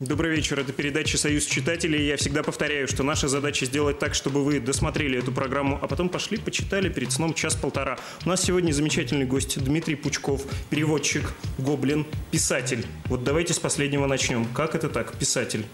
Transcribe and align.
Добрый 0.00 0.34
вечер, 0.34 0.58
это 0.58 0.72
передача 0.72 1.18
«Союз 1.18 1.44
читателей». 1.44 2.06
Я 2.06 2.16
всегда 2.16 2.42
повторяю, 2.42 2.88
что 2.88 3.02
наша 3.02 3.28
задача 3.28 3.66
сделать 3.66 3.98
так, 3.98 4.14
чтобы 4.14 4.42
вы 4.42 4.58
досмотрели 4.58 5.18
эту 5.18 5.30
программу, 5.30 5.78
а 5.82 5.86
потом 5.86 6.08
пошли, 6.08 6.38
почитали 6.38 6.88
перед 6.88 7.12
сном 7.12 7.34
час-полтора. 7.34 7.98
У 8.24 8.30
нас 8.30 8.42
сегодня 8.42 8.72
замечательный 8.72 9.26
гость 9.26 9.62
Дмитрий 9.62 9.96
Пучков, 9.96 10.46
переводчик, 10.70 11.30
гоблин, 11.58 12.06
писатель. 12.30 12.86
Вот 13.08 13.24
давайте 13.24 13.52
с 13.52 13.58
последнего 13.58 14.06
начнем. 14.06 14.46
Как 14.54 14.74
это 14.74 14.88
так, 14.88 15.12
писатель? 15.18 15.66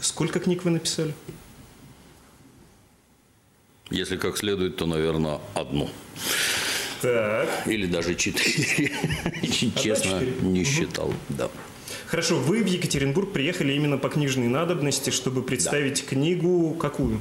Сколько 0.00 0.40
книг 0.40 0.64
вы 0.64 0.70
написали? 0.70 1.12
Если 3.90 4.16
как 4.16 4.38
следует, 4.38 4.76
то, 4.76 4.86
наверное, 4.86 5.38
одну. 5.52 5.90
Так. 7.02 7.66
Или 7.66 7.84
даже 7.84 8.14
четыре. 8.14 8.90
Честно, 9.76 10.22
не 10.40 10.64
считал, 10.64 11.12
да. 11.28 11.50
Хорошо, 12.10 12.38
вы 12.38 12.64
в 12.64 12.66
Екатеринбург 12.66 13.30
приехали 13.30 13.72
именно 13.72 13.96
по 13.96 14.08
книжной 14.08 14.48
надобности, 14.48 15.10
чтобы 15.10 15.44
представить 15.44 16.02
да. 16.02 16.08
книгу 16.08 16.74
какую? 16.74 17.20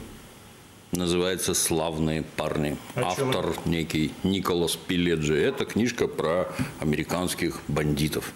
Называется 0.92 1.54
«Славные 1.54 2.24
парни». 2.24 2.76
О 2.96 3.02
Автор 3.02 3.54
чем? 3.54 3.72
некий 3.72 4.12
Николас 4.24 4.76
Пиледжи. 4.76 5.38
Это 5.38 5.66
книжка 5.66 6.08
про 6.08 6.52
американских 6.80 7.60
бандитов. 7.68 8.34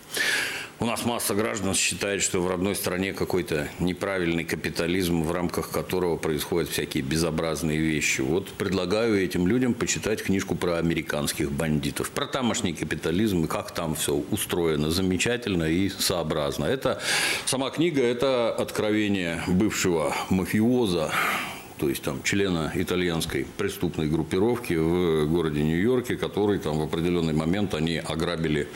У 0.83 0.85
нас 0.85 1.05
масса 1.05 1.33
граждан 1.33 1.75
считает, 1.75 2.21
что 2.21 2.41
в 2.41 2.47
родной 2.49 2.75
стране 2.75 3.13
какой-то 3.13 3.69
неправильный 3.79 4.43
капитализм, 4.43 5.23
в 5.23 5.31
рамках 5.31 5.69
которого 5.69 6.17
происходят 6.17 6.69
всякие 6.69 7.03
безобразные 7.03 7.79
вещи. 7.79 8.19
Вот 8.19 8.49
предлагаю 8.49 9.17
этим 9.17 9.47
людям 9.47 9.75
почитать 9.75 10.21
книжку 10.21 10.55
про 10.55 10.79
американских 10.79 11.53
бандитов, 11.53 12.09
про 12.09 12.25
тамошний 12.25 12.73
капитализм 12.73 13.45
и 13.45 13.47
как 13.47 13.71
там 13.71 13.95
все 13.95 14.13
устроено 14.29 14.91
замечательно 14.91 15.63
и 15.63 15.87
сообразно. 15.87 16.65
Это 16.65 17.01
сама 17.45 17.69
книга– 17.69 18.01
это 18.03 18.53
откровение 18.53 19.41
бывшего 19.47 20.13
мафиоза, 20.29 21.13
то 21.77 21.87
есть 21.87 22.03
там 22.03 22.21
члена 22.23 22.73
итальянской 22.75 23.47
преступной 23.57 24.07
группировки 24.07 24.73
в 24.73 25.27
городе 25.27 25.63
Нью-Йорке, 25.63 26.17
который 26.17 26.59
там 26.59 26.77
в 26.77 26.81
определенный 26.81 27.33
момент 27.33 27.73
они 27.73 27.97
ограбили 27.97 28.67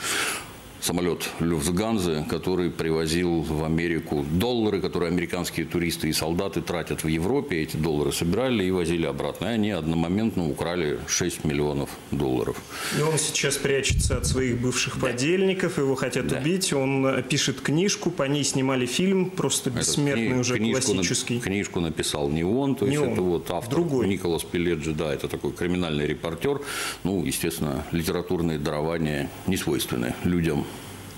самолет 0.81 1.29
Люфтганзы, 1.39 2.25
который 2.29 2.69
привозил 2.69 3.41
в 3.41 3.63
Америку 3.63 4.25
доллары, 4.31 4.81
которые 4.81 5.09
американские 5.09 5.65
туристы 5.65 6.09
и 6.09 6.13
солдаты 6.13 6.61
тратят 6.61 7.03
в 7.03 7.07
Европе. 7.07 7.61
Эти 7.61 7.77
доллары 7.77 8.11
собирали 8.11 8.63
и 8.63 8.71
возили 8.71 9.05
обратно. 9.05 9.45
И 9.45 9.49
они 9.49 9.71
одномоментно 9.71 10.49
украли 10.49 10.99
6 11.07 11.43
миллионов 11.43 11.89
долларов. 12.11 12.57
И 12.97 13.01
он 13.01 13.17
сейчас 13.17 13.57
прячется 13.57 14.17
от 14.17 14.25
своих 14.25 14.59
бывших 14.59 14.99
да. 14.99 15.07
подельников, 15.07 15.77
его 15.77 15.95
хотят 15.95 16.27
да. 16.27 16.37
убить. 16.37 16.71
Он 16.73 17.23
пишет 17.23 17.61
книжку, 17.61 18.11
по 18.11 18.23
ней 18.23 18.43
снимали 18.43 18.85
фильм, 18.85 19.29
просто 19.29 19.69
бессмертный 19.69 20.27
это, 20.27 20.39
уже 20.39 20.57
книжку, 20.57 20.93
классический. 20.93 21.39
Книжку 21.39 21.79
написал 21.79 22.29
не 22.29 22.43
он, 22.43 22.75
то 22.75 22.85
не 22.85 22.91
есть 22.91 23.03
он, 23.03 23.13
это 23.13 23.21
вот 23.21 23.51
автор 23.51 23.71
другой. 23.71 24.07
Николас 24.07 24.43
Пеледжи, 24.43 24.93
да, 24.93 25.13
это 25.13 25.27
такой 25.27 25.51
криминальный 25.51 26.05
репортер. 26.05 26.61
Ну, 27.03 27.23
естественно, 27.23 27.85
литературные 27.91 28.59
дарования 28.59 29.29
не 29.47 29.57
свойственны 29.57 30.13
людям 30.23 30.66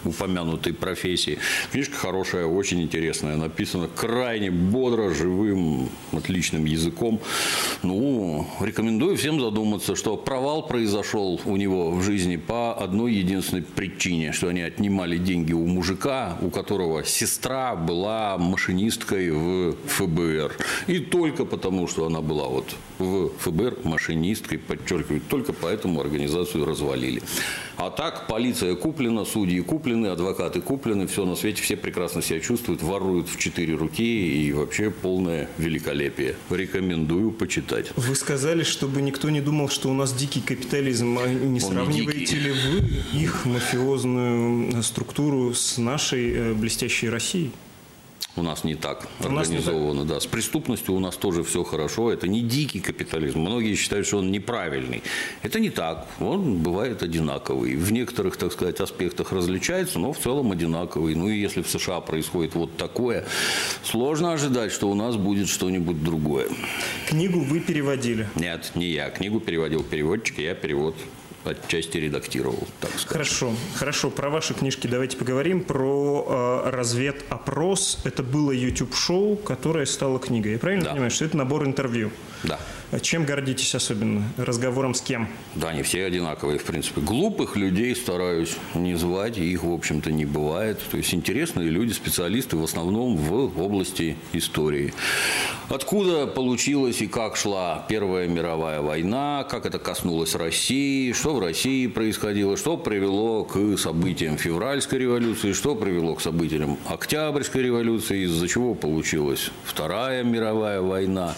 упомянутой 0.05 0.73
профессии. 0.73 1.38
Книжка 1.72 1.95
хорошая, 1.95 2.45
очень 2.45 2.81
интересная, 2.81 3.38
написана 3.38 3.88
крайне 3.88 4.52
бодро, 4.52 5.14
живым, 5.14 5.89
отличным 6.11 6.66
языком. 6.66 7.19
Ну, 7.83 8.47
рекомендую 8.59 9.17
всем 9.17 9.39
задуматься, 9.39 9.95
что 9.95 10.17
провал 10.17 10.67
произошел 10.67 11.39
у 11.45 11.55
него 11.55 11.92
в 11.92 12.02
жизни 12.03 12.38
по 12.38 12.73
одной 12.73 13.14
единственной 13.14 13.64
причине, 13.64 14.31
что 14.31 14.47
они 14.47 14.61
отнимали 14.61 15.17
деньги 15.17 15.53
у 15.53 15.66
мужика, 15.66 16.37
у 16.42 16.49
которого 16.49 17.04
сестра 17.04 17.76
была 17.76 18.37
машинисткой 18.37 19.31
в 19.31 19.76
ФБР. 19.87 20.55
И 20.87 20.99
только 20.99 21.45
потому, 21.45 21.87
что 21.87 22.05
она 22.05 22.21
была 22.21 22.48
вот 22.48 22.76
в 22.99 23.30
ФБР 23.39 23.80
машинисткой, 23.83 24.58
подчеркиваю, 24.58 25.21
только 25.21 25.54
поэтому 25.54 26.02
организацию 26.02 26.66
развалили. 26.66 27.21
А 27.77 27.89
так 27.89 28.27
полиция 28.27 28.76
куплена, 28.76 29.26
судьи 29.26 29.61
куплены, 29.61 29.89
адвокаты 30.11 30.61
куплены, 30.61 31.08
все 31.08 31.26
на 31.26 31.36
свете, 31.36 31.61
все 31.61 31.76
прекрасно 31.76 32.22
себя 32.22 32.39
чувствуют, 32.39 32.82
воруют 32.82 33.30
в 33.30 33.38
четыре 33.38 33.76
руки 33.76 34.48
и 34.48 34.52
вообще 34.54 34.92
полное 34.92 35.50
великолепие. 35.58 36.36
Рекомендую 36.50 37.32
почитать. 37.32 37.92
Вы 37.95 38.16
сказали, 38.16 38.64
чтобы 38.64 39.02
никто 39.02 39.30
не 39.30 39.42
думал, 39.42 39.70
что 39.70 39.89
у 39.89 39.94
нас 39.94 40.14
дикий 40.14 40.42
капитализм. 40.42 41.17
А 41.17 41.28
не 41.28 41.61
Он 41.61 41.72
сравниваете 41.72 42.36
не 42.36 42.42
ли 42.42 42.52
вы 42.52 43.20
их 43.22 43.45
мафиозную 43.45 44.82
структуру 44.83 45.54
с 45.54 45.78
нашей 45.78 46.32
э, 46.32 46.54
блестящей 46.54 47.10
Россией? 47.10 47.52
У 48.35 48.43
нас 48.43 48.63
не 48.63 48.75
так 48.75 49.07
у 49.19 49.25
организовано, 49.25 50.02
не 50.02 50.07
так. 50.07 50.07
да. 50.07 50.19
С 50.19 50.25
преступностью 50.25 50.93
у 50.93 50.99
нас 50.99 51.17
тоже 51.17 51.43
все 51.43 51.63
хорошо. 51.63 52.11
Это 52.11 52.27
не 52.27 52.41
дикий 52.41 52.80
капитализм. 52.80 53.39
Многие 53.39 53.75
считают, 53.75 54.07
что 54.07 54.17
он 54.19 54.31
неправильный. 54.31 55.03
Это 55.41 55.59
не 55.59 55.69
так. 55.69 56.07
Он 56.19 56.57
бывает 56.57 57.03
одинаковый. 57.03 57.75
В 57.75 57.91
некоторых, 57.91 58.37
так 58.37 58.53
сказать, 58.53 58.80
аспектах 58.80 59.31
различается, 59.31 59.99
но 59.99 60.13
в 60.13 60.19
целом 60.19 60.52
одинаковый. 60.52 61.15
Ну 61.15 61.30
и 61.30 61.39
если 61.39 61.61
в 61.61 61.69
США 61.69 61.99
происходит 62.02 62.55
вот 62.55 62.77
такое, 62.77 63.25
сложно 63.83 64.31
ожидать, 64.33 64.71
что 64.71 64.89
у 64.89 64.95
нас 64.95 65.17
будет 65.17 65.49
что-нибудь 65.49 66.01
другое. 66.03 66.47
Книгу 67.07 67.39
вы 67.41 67.59
переводили? 67.59 68.27
Нет, 68.36 68.71
не 68.75 68.87
я. 68.87 69.09
Книгу 69.09 69.39
переводил 69.39 69.83
переводчик, 69.83 70.39
я 70.39 70.55
перевод 70.55 70.95
отчасти 71.45 71.98
редактировал, 71.98 72.67
так 72.80 72.92
сказать. 72.92 73.08
Хорошо, 73.08 73.54
хорошо. 73.76 74.10
Про 74.10 74.30
ваши 74.30 74.54
книжки 74.54 74.88
давайте 74.88 75.17
поговорим. 75.17 75.64
Про 75.64 76.64
э, 76.66 76.70
разведопрос. 76.70 78.00
Это 78.04 78.23
было 78.23 78.52
YouTube-шоу, 78.52 79.38
которое 79.38 79.86
стало 79.86 80.20
книгой. 80.20 80.54
Я 80.54 80.60
правильно 80.60 80.86
да. 80.86 80.92
понимаю, 80.92 81.11
что 81.11 81.26
это 81.26 81.38
набор 81.38 81.66
интервью? 81.66 82.11
Да. 82.44 82.60
Чем 83.02 83.23
гордитесь 83.23 83.76
особенно? 83.76 84.23
Разговором 84.38 84.95
с 84.95 85.02
кем? 85.02 85.27
Да, 85.54 85.70
они 85.70 85.83
все 85.83 86.05
одинаковые, 86.05 86.58
в 86.58 86.64
принципе. 86.64 87.02
Глупых 87.02 87.55
людей 87.55 87.95
стараюсь 87.95 88.55
не 88.73 88.95
звать, 88.95 89.38
их, 89.38 89.64
в 89.64 89.72
общем-то, 89.72 90.11
не 90.11 90.26
бывает. 90.26 90.80
То 90.89 90.98
есть 90.98 91.14
интересные 91.14 91.70
люди, 91.70 91.94
специалисты 91.94 92.58
в 92.58 92.64
основном 92.64 93.16
в 93.16 93.61
области 93.61 94.17
истории. 94.33 94.94
Откуда 95.70 96.26
получилась 96.26 97.02
и 97.02 97.08
как 97.08 97.36
шла 97.36 97.86
Первая 97.88 98.28
мировая 98.28 98.82
война, 98.82 99.45
как 99.48 99.67
это 99.67 99.78
коснулось 99.78 100.33
России, 100.33 101.14
что 101.14 101.36
в 101.36 101.39
России 101.39 101.86
происходило, 101.86 102.58
что 102.58 102.76
привело 102.76 103.44
к 103.44 103.78
событиям 103.78 104.38
февральской 104.38 104.98
революции, 104.98 105.54
что 105.54 105.76
привело 105.76 106.16
к 106.16 106.22
событиям 106.22 106.80
Октябрьской 106.88 107.61
революции, 107.61 108.23
из-за 108.23 108.48
чего 108.48 108.73
получилась 108.73 109.52
Вторая 109.64 110.23
мировая 110.23 110.82
война. 110.82 111.36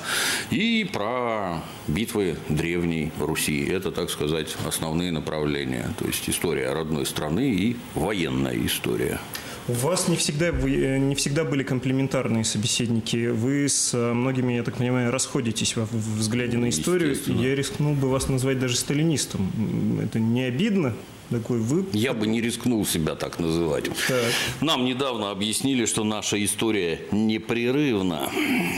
И 0.50 0.88
про 0.92 1.62
битвы 1.88 2.38
древней 2.50 3.12
Руси. 3.20 3.64
Это, 3.66 3.92
так 3.92 4.10
сказать, 4.10 4.56
основные 4.66 5.12
направления. 5.12 5.90
То 5.98 6.06
есть 6.06 6.30
история 6.30 6.72
родной 6.74 7.06
страны 7.06 7.50
и 7.50 7.76
военная 7.96 8.58
история. 8.66 9.20
У 9.68 9.74
вас 9.74 10.08
не 10.08 10.16
всегда, 10.16 10.48
э, 10.48 10.98
не 10.98 11.16
всегда 11.16 11.44
были 11.44 11.64
комплементарные 11.64 12.44
собеседники. 12.44 13.28
Вы 13.28 13.70
с 13.70 13.94
э, 13.94 14.14
многими, 14.14 14.54
я 14.54 14.64
так 14.64 14.76
понимаю, 14.78 15.12
расходитесь 15.12 15.76
во 15.76 15.88
взгляде 15.92 16.58
на 16.58 16.70
историю. 16.70 17.16
Я 17.28 17.56
рискнул 17.56 17.94
бы 17.94 18.10
вас 18.10 18.28
назвать 18.28 18.60
даже 18.60 18.76
сталинистом. 18.76 20.00
Это 20.04 20.20
не 20.20 20.44
обидно? 20.44 20.94
Такой 21.32 21.60
вы... 21.60 21.86
Я 21.94 22.14
бы 22.14 22.28
не 22.28 22.42
рискнул 22.42 22.86
себя 22.86 23.16
так 23.16 23.40
называть. 23.40 23.86
Так. 24.08 24.32
Нам 24.62 24.86
недавно 24.86 25.32
объяснили, 25.32 25.86
что 25.86 26.04
наша 26.04 26.44
история 26.44 27.00
непрерывна, 27.12 28.30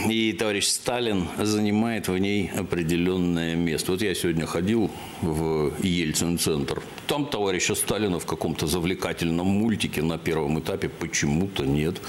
и 0.10 0.34
товарищ 0.34 0.68
Сталин 0.68 1.28
занимает 1.38 2.08
в 2.08 2.18
ней 2.18 2.50
определенное 2.56 3.56
место. 3.56 3.92
Вот 3.92 4.02
я 4.02 4.16
сегодня 4.16 4.46
ходил 4.46 4.90
в 5.22 5.74
Ельцин-центр. 5.82 6.82
Там 7.08 7.26
товарища 7.26 7.76
Сталина 7.76 8.20
в 8.20 8.26
каком-то 8.26 8.68
завлекательном 8.68 9.48
мультике 9.48 10.02
на 10.02 10.18
первом 10.18 10.60
этапе 10.60 10.90
почему-то 10.90 11.66
нет. 11.66 12.02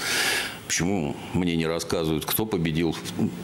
Почему 0.67 1.15
мне 1.33 1.55
не 1.55 1.67
рассказывают, 1.67 2.25
кто 2.25 2.45
победил 2.47 2.95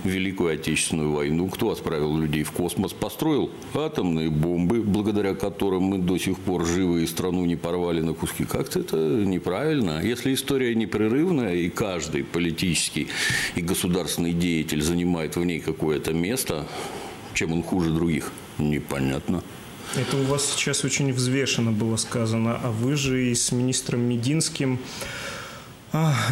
Великую 0.04 0.56
Отечественную 0.56 1.12
войну, 1.12 1.50
кто 1.50 1.70
отправил 1.70 2.18
людей 2.18 2.44
в 2.44 2.52
космос, 2.52 2.94
построил 2.94 3.52
атомные 3.76 4.32
бомбы, 4.32 4.82
благодаря 4.82 5.36
которым 5.36 5.84
мы 5.84 5.98
до 6.00 6.18
сих 6.18 6.40
пор 6.40 6.66
живы 6.66 7.04
и 7.04 7.08
страну 7.08 7.46
не 7.46 7.56
порвали 7.56 8.02
на 8.02 8.14
куски. 8.14 8.46
Как-то 8.46 8.80
это 8.80 8.98
неправильно. 8.98 10.02
Если 10.04 10.34
история 10.34 10.74
непрерывная, 10.74 11.54
и 11.54 11.70
каждый 11.70 12.24
политический 12.24 13.08
и 13.56 13.62
государственный 13.62 14.34
деятель 14.34 14.82
занимает 14.82 15.36
в 15.36 15.44
ней 15.44 15.60
какое-то 15.60 16.14
место, 16.14 16.68
чем 17.36 17.54
он 17.54 17.62
хуже 17.62 17.92
других, 17.92 18.32
непонятно. 18.58 19.44
Это 19.96 20.18
у 20.18 20.24
вас 20.24 20.46
сейчас 20.46 20.86
очень 20.86 21.14
взвешенно 21.14 21.72
было 21.72 21.98
сказано, 21.98 22.60
а 22.64 22.72
вы 22.72 22.96
же 22.96 23.30
и 23.30 23.36
с 23.36 23.52
министром 23.52 24.02
Мединским 24.02 24.80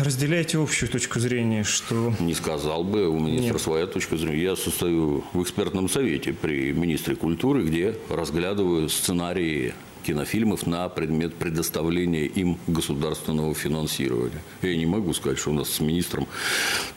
разделяете 0.03 0.57
общую 0.57 0.89
точку 0.89 1.19
зрения, 1.19 1.63
что... 1.63 2.13
Не 2.19 2.33
сказал 2.33 2.83
бы, 2.83 3.07
у 3.09 3.19
министра 3.19 3.53
Нет. 3.53 3.61
своя 3.61 3.87
точка 3.87 4.17
зрения. 4.17 4.41
Я 4.41 4.55
состою 4.55 5.23
в 5.33 5.43
экспертном 5.43 5.89
совете 5.89 6.33
при 6.33 6.71
министре 6.71 7.15
культуры, 7.15 7.63
где 7.63 7.95
разглядываю 8.09 8.89
сценарии 8.89 9.73
кинофильмов 10.03 10.65
на 10.65 10.89
предмет 10.89 11.35
предоставления 11.35 12.25
им 12.25 12.57
государственного 12.67 13.53
финансирования. 13.53 14.41
Я 14.61 14.75
не 14.75 14.85
могу 14.85 15.13
сказать, 15.13 15.39
что 15.39 15.51
у 15.51 15.53
нас 15.53 15.69
с 15.69 15.79
министром 15.79 16.27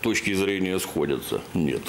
точки 0.00 0.32
зрения 0.34 0.78
сходятся. 0.78 1.40
Нет. 1.54 1.82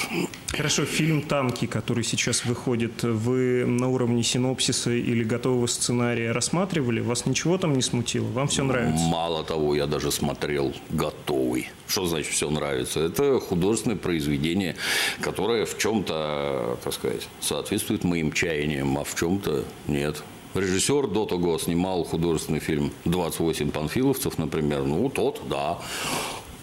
Хорошо, 0.49 0.85
фильм 0.85 1.21
«Танки», 1.21 1.65
который 1.65 2.03
сейчас 2.03 2.45
выходит, 2.45 3.03
вы 3.03 3.65
на 3.65 3.89
уровне 3.89 4.23
синопсиса 4.23 4.91
или 4.91 5.23
готового 5.23 5.67
сценария 5.67 6.31
рассматривали? 6.31 6.99
Вас 6.99 7.25
ничего 7.25 7.57
там 7.57 7.73
не 7.73 7.81
смутило? 7.81 8.27
Вам 8.27 8.47
все 8.47 8.63
нравится? 8.63 9.03
Мало 9.05 9.43
того, 9.43 9.75
я 9.75 9.87
даже 9.87 10.11
смотрел 10.11 10.73
готовый. 10.89 11.69
Что 11.87 12.05
значит 12.05 12.31
все 12.31 12.49
нравится? 12.49 12.99
Это 13.01 13.39
художественное 13.39 13.97
произведение, 13.97 14.75
которое 15.21 15.65
в 15.65 15.77
чем-то, 15.77 16.77
так 16.83 16.93
сказать, 16.93 17.27
соответствует 17.39 18.03
моим 18.03 18.31
чаяниям, 18.31 18.97
а 18.97 19.03
в 19.03 19.15
чем-то 19.15 19.63
нет. 19.87 20.23
Режиссер 20.53 21.07
до 21.07 21.25
того 21.25 21.57
снимал 21.57 22.03
художественный 22.03 22.59
фильм 22.59 22.91
«28 23.05 23.71
панфиловцев», 23.71 24.37
например. 24.37 24.83
Ну, 24.83 25.09
тот, 25.09 25.41
да, 25.49 25.79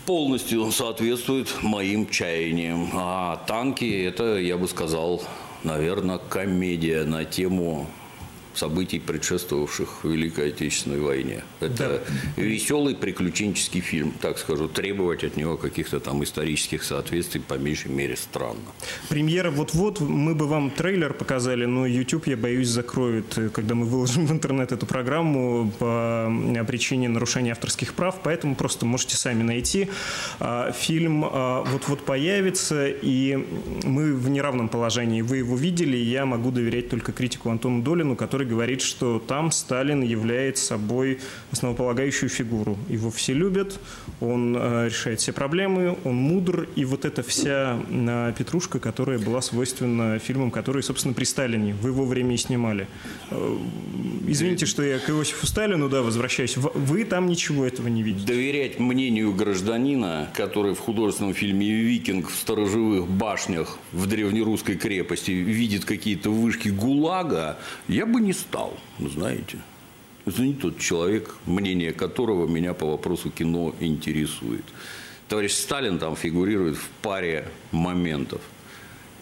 полностью 0.07 0.71
соответствует 0.71 1.63
моим 1.63 2.09
чаяниям. 2.09 2.91
А 2.95 3.37
танки– 3.47 4.05
это, 4.07 4.39
я 4.39 4.57
бы 4.57 4.69
сказал, 4.69 5.23
наверное, 5.65 6.19
комедия 6.19 7.05
на 7.05 7.25
тему 7.25 7.87
событий, 8.55 8.99
предшествовавших 8.99 10.05
Великой 10.05 10.49
Отечественной 10.49 11.01
войне. 11.01 11.45
Это 11.61 12.03
да. 12.37 12.43
веселый 12.43 12.95
приключенческий 12.95 13.81
фильм, 13.81 14.13
так 14.21 14.39
скажу. 14.39 14.69
Требовать 14.69 15.25
от 15.25 15.37
него 15.37 15.57
каких-то 15.57 16.01
там 16.01 16.23
исторических 16.25 16.83
соответствий 16.83 17.41
по 17.41 17.55
меньшей 17.55 17.91
мере 17.91 18.17
странно. 18.17 18.61
Премьера 19.09 19.51
вот-вот. 19.51 20.01
Мы 20.01 20.35
бы 20.35 20.47
вам 20.47 20.71
трейлер 20.71 21.13
показали, 21.15 21.65
но 21.65 21.87
YouTube, 21.87 22.27
я 22.27 22.37
боюсь, 22.37 22.69
закроет, 22.69 23.39
когда 23.53 23.75
мы 23.75 23.87
выложим 23.87 24.27
в 24.31 24.33
интернет 24.33 24.73
эту 24.73 24.87
программу 24.87 25.71
по 25.79 26.33
причине 26.67 27.09
нарушения 27.09 27.53
авторских 27.53 27.95
прав. 27.95 28.21
Поэтому 28.23 28.55
просто 28.55 28.87
можете 28.87 29.17
сами 29.17 29.43
найти. 29.43 29.89
А, 30.39 30.73
фильм 30.73 31.25
а, 31.25 31.63
вот-вот 31.65 32.05
появится, 32.05 32.89
и 32.89 33.37
мы 33.85 34.15
в 34.15 34.29
неравном 34.29 34.69
положении. 34.69 35.23
Вы 35.23 35.39
его 35.39 35.57
видели, 35.57 35.97
я 35.97 36.27
могу 36.27 36.51
доверять 36.51 36.89
только 36.89 37.13
критику 37.13 37.51
Антону 37.51 37.83
Долину, 37.83 38.17
который 38.17 38.40
который 38.41 38.53
говорит, 38.53 38.81
что 38.81 39.19
там 39.19 39.51
Сталин 39.53 40.03
является 40.03 40.65
собой 40.65 41.19
основополагающую 41.53 42.31
фигуру. 42.31 42.79
Его 42.89 43.11
все 43.11 43.35
любят, 43.35 43.79
он 44.21 44.57
э, 44.57 44.87
решает 44.89 45.21
все 45.21 45.33
проблемы, 45.33 45.99
он 46.05 46.15
мудр, 46.15 46.67
и 46.77 46.87
вот 46.87 47.05
эта 47.05 47.23
вся 47.23 47.79
э, 47.91 48.33
петрушка, 48.39 48.79
которая 48.79 49.19
была 49.19 49.43
свойственна 49.43 50.19
фильмам, 50.19 50.51
которые, 50.51 50.83
собственно, 50.83 51.13
при 51.13 51.25
Сталине, 51.25 51.75
в 51.75 51.87
его 51.87 52.07
время 52.07 52.35
и 52.35 52.39
снимали. 52.39 52.87
Э, 53.31 53.57
извините, 54.27 54.65
что 54.65 54.83
я 54.83 54.99
к 54.99 55.11
Иосифу 55.11 55.47
Сталину, 55.47 55.91
да, 55.91 56.01
возвращаюсь. 56.01 56.57
Вы 56.57 57.05
там 57.05 57.27
ничего 57.27 57.67
этого 57.67 57.89
не 57.89 58.03
видите. 58.03 58.27
Доверять 58.27 58.79
мнению 58.79 59.35
гражданина, 59.35 60.31
который 60.35 60.75
в 60.75 60.79
художественном 60.79 61.35
фильме 61.35 61.69
«Викинг» 61.71 62.31
в 62.31 62.35
сторожевых 62.35 63.07
башнях 63.07 63.79
в 63.93 64.07
древнерусской 64.07 64.77
крепости 64.77 65.33
видит 65.33 65.85
какие-то 65.85 66.31
вышки 66.31 66.69
ГУЛАГа, 66.69 67.59
я 67.89 68.07
бы 68.07 68.21
не 68.21 68.30
не 68.31 68.35
стал, 68.35 68.73
знаете. 69.01 69.59
Это 70.25 70.43
не 70.43 70.55
тот 70.55 70.79
человек, 70.79 71.35
мнение 71.47 71.93
которого 71.93 72.47
меня 72.47 72.75
по 72.75 72.87
вопросу 72.87 73.29
кино 73.29 73.75
интересует. 73.81 74.65
Товарищ 75.29 75.53
Сталин 75.53 75.99
там 75.99 76.15
фигурирует 76.15 76.77
в 76.77 76.89
паре 77.03 77.49
моментов. 77.73 78.41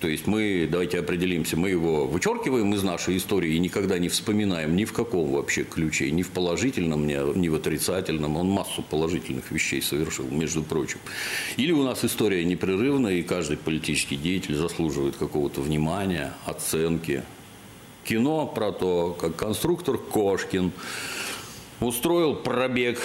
То 0.00 0.08
есть 0.08 0.26
мы, 0.26 0.68
давайте 0.70 0.98
определимся, 0.98 1.56
мы 1.56 1.70
его 1.70 2.06
вычеркиваем 2.06 2.74
из 2.74 2.82
нашей 2.82 3.16
истории 3.16 3.54
и 3.54 3.58
никогда 3.58 3.98
не 3.98 4.10
вспоминаем 4.10 4.76
ни 4.76 4.84
в 4.84 4.92
каком 4.92 5.32
вообще 5.32 5.64
ключе, 5.64 6.10
ни 6.10 6.22
в 6.22 6.28
положительном, 6.28 7.06
ни 7.06 7.48
в 7.48 7.54
отрицательном. 7.54 8.36
Он 8.36 8.48
массу 8.50 8.82
положительных 8.82 9.50
вещей 9.50 9.80
совершил, 9.80 10.26
между 10.30 10.62
прочим. 10.62 10.98
Или 11.56 11.72
у 11.72 11.82
нас 11.82 12.04
история 12.04 12.44
непрерывная, 12.44 13.14
и 13.14 13.22
каждый 13.22 13.56
политический 13.56 14.16
деятель 14.16 14.54
заслуживает 14.54 15.16
какого-то 15.16 15.62
внимания, 15.62 16.34
оценки, 16.44 17.22
кино 18.08 18.46
про 18.46 18.72
то, 18.72 19.14
как 19.20 19.36
конструктор 19.36 19.98
Кошкин 19.98 20.72
устроил 21.80 22.34
пробег 22.34 22.98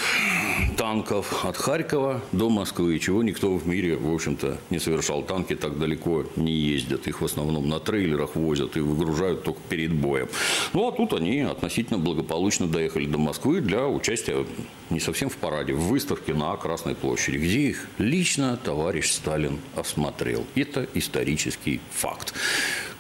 танков 0.77 1.45
от 1.45 1.57
Харькова 1.57 2.21
до 2.31 2.49
Москвы, 2.49 2.97
чего 2.99 3.21
никто 3.21 3.55
в 3.55 3.67
мире, 3.67 3.97
в 3.97 4.11
общем-то, 4.11 4.57
не 4.69 4.79
совершал. 4.79 5.21
Танки 5.21 5.55
так 5.55 5.77
далеко 5.77 6.25
не 6.37 6.53
ездят. 6.53 7.05
Их 7.07 7.19
в 7.19 7.25
основном 7.25 7.67
на 7.67 7.79
трейлерах 7.81 8.35
возят 8.35 8.77
и 8.77 8.79
выгружают 8.79 9.43
только 9.43 9.59
перед 9.69 9.93
боем. 9.93 10.29
Ну, 10.71 10.87
а 10.87 10.91
тут 10.93 11.13
они 11.13 11.41
относительно 11.41 11.99
благополучно 11.99 12.67
доехали 12.67 13.05
до 13.05 13.17
Москвы 13.17 13.59
для 13.59 13.87
участия 13.87 14.45
не 14.89 15.01
совсем 15.01 15.29
в 15.29 15.35
параде, 15.35 15.73
в 15.73 15.81
выставке 15.81 16.33
на 16.33 16.55
Красной 16.55 16.95
площади, 16.95 17.37
где 17.37 17.59
их 17.59 17.87
лично 17.97 18.57
товарищ 18.57 19.11
Сталин 19.11 19.59
осмотрел. 19.75 20.45
Это 20.55 20.87
исторический 20.93 21.81
факт. 21.91 22.33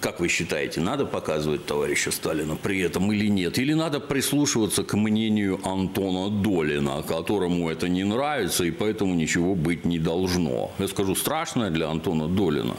Как 0.03 0.19
вы 0.19 0.27
считаете, 0.27 0.81
надо 0.81 1.05
показывать 1.05 1.65
товарища 1.65 2.11
Сталина 2.11 2.57
при 2.61 2.81
этом 2.81 3.13
или 3.13 3.27
нет? 3.27 3.57
Или 3.57 3.71
надо 3.71 4.01
прислушиваться 4.01 4.83
к 4.83 4.97
мнению 4.97 5.61
Антона 5.63 6.29
Долина, 6.29 7.01
которому 7.03 7.69
это 7.69 7.87
не 7.87 8.03
нравится 8.03 8.65
и 8.65 8.71
поэтому 8.71 9.15
ничего 9.15 9.55
быть 9.55 9.85
не 9.85 9.99
должно? 9.99 10.71
Я 10.77 10.89
скажу, 10.89 11.15
страшное 11.15 11.69
для 11.69 11.87
Антона 11.87 12.27
Долина, 12.27 12.75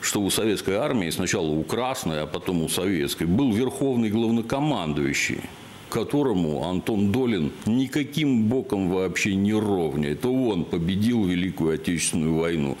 что 0.00 0.20
у 0.20 0.30
советской 0.30 0.76
армии 0.76 1.10
сначала 1.10 1.48
у 1.48 1.64
Красной, 1.64 2.22
а 2.22 2.26
потом 2.26 2.62
у 2.62 2.68
советской 2.68 3.26
был 3.26 3.52
верховный 3.52 4.08
главнокомандующий 4.08 5.40
которому 5.88 6.68
Антон 6.68 7.10
Долин 7.10 7.50
никаким 7.66 8.44
боком 8.44 8.90
вообще 8.90 9.34
не 9.34 9.52
ровня. 9.52 10.12
Это 10.12 10.28
он 10.28 10.64
победил 10.64 11.24
Великую 11.24 11.74
Отечественную 11.74 12.36
войну. 12.36 12.78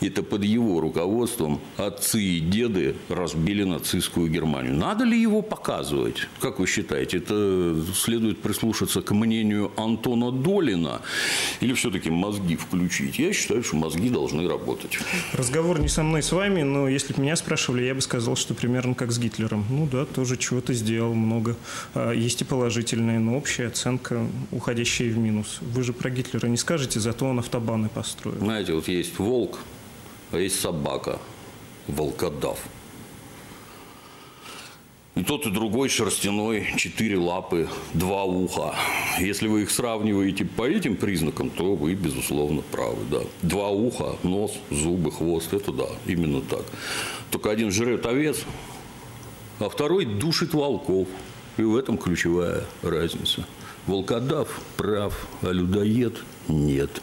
Это 0.00 0.22
под 0.22 0.44
его 0.44 0.80
руководством 0.80 1.60
отцы 1.76 2.20
и 2.22 2.40
деды 2.40 2.94
разбили 3.08 3.64
нацистскую 3.64 4.28
Германию. 4.30 4.76
Надо 4.76 5.04
ли 5.04 5.20
его 5.20 5.42
показывать? 5.42 6.28
Как 6.40 6.60
вы 6.60 6.66
считаете, 6.66 7.18
это 7.18 7.76
следует 7.94 8.40
прислушаться 8.40 9.02
к 9.02 9.10
мнению 9.10 9.72
Антона 9.76 10.30
Долина 10.30 11.02
или 11.60 11.72
все-таки 11.72 12.10
мозги 12.10 12.56
включить? 12.56 13.18
Я 13.18 13.32
считаю, 13.32 13.62
что 13.64 13.76
мозги 13.76 14.08
должны 14.08 14.48
работать. 14.48 14.98
Разговор 15.32 15.80
не 15.80 15.88
со 15.88 16.02
мной, 16.02 16.22
с 16.22 16.32
вами, 16.32 16.62
но 16.62 16.88
если 16.88 17.12
бы 17.12 17.22
меня 17.22 17.36
спрашивали, 17.36 17.84
я 17.84 17.94
бы 17.94 18.00
сказал, 18.00 18.36
что 18.36 18.54
примерно 18.54 18.94
как 18.94 19.10
с 19.10 19.18
Гитлером. 19.18 19.64
Ну 19.68 19.88
да, 19.90 20.04
тоже 20.04 20.36
чего-то 20.36 20.74
сделал 20.74 21.14
много. 21.14 21.56
А, 21.94 22.12
есть 22.12 22.40
и 22.42 22.44
положительные, 22.44 23.18
но 23.18 23.36
общая 23.36 23.66
оценка, 23.66 24.26
уходящая 24.52 25.10
в 25.10 25.18
минус. 25.18 25.58
Вы 25.60 25.82
же 25.82 25.92
про 25.92 26.10
Гитлера 26.10 26.46
не 26.46 26.56
скажете, 26.56 27.00
зато 27.00 27.26
он 27.26 27.38
автобаны 27.38 27.88
построил. 27.88 28.38
Знаете, 28.38 28.74
вот 28.74 28.88
есть 28.88 29.18
волк, 29.18 29.58
есть 30.36 30.60
собака, 30.60 31.18
волкодав. 31.86 32.58
И 35.18 35.24
тот, 35.24 35.46
и 35.46 35.50
другой 35.50 35.88
шерстяной, 35.88 36.74
четыре 36.76 37.18
лапы, 37.18 37.68
два 37.92 38.22
уха. 38.22 38.76
Если 39.18 39.48
вы 39.48 39.62
их 39.62 39.70
сравниваете 39.72 40.44
по 40.44 40.62
этим 40.62 40.94
признакам, 40.94 41.50
то 41.50 41.74
вы, 41.74 41.94
безусловно, 41.94 42.62
правы. 42.62 43.04
Да. 43.10 43.22
Два 43.42 43.70
уха, 43.70 44.14
нос, 44.22 44.52
зубы, 44.70 45.10
хвост– 45.10 45.52
это 45.54 45.72
да, 45.72 45.88
именно 46.06 46.40
так. 46.40 46.62
Только 47.32 47.50
один 47.50 47.72
жрет 47.72 48.06
овец, 48.06 48.44
а 49.58 49.68
второй 49.68 50.04
душит 50.04 50.54
волков. 50.54 51.08
И 51.56 51.62
в 51.62 51.74
этом 51.74 51.98
ключевая 51.98 52.62
разница. 52.82 53.44
Волкодав 53.88 54.60
прав, 54.76 55.26
а 55.42 55.50
людоед– 55.50 56.14
нет. 56.48 57.02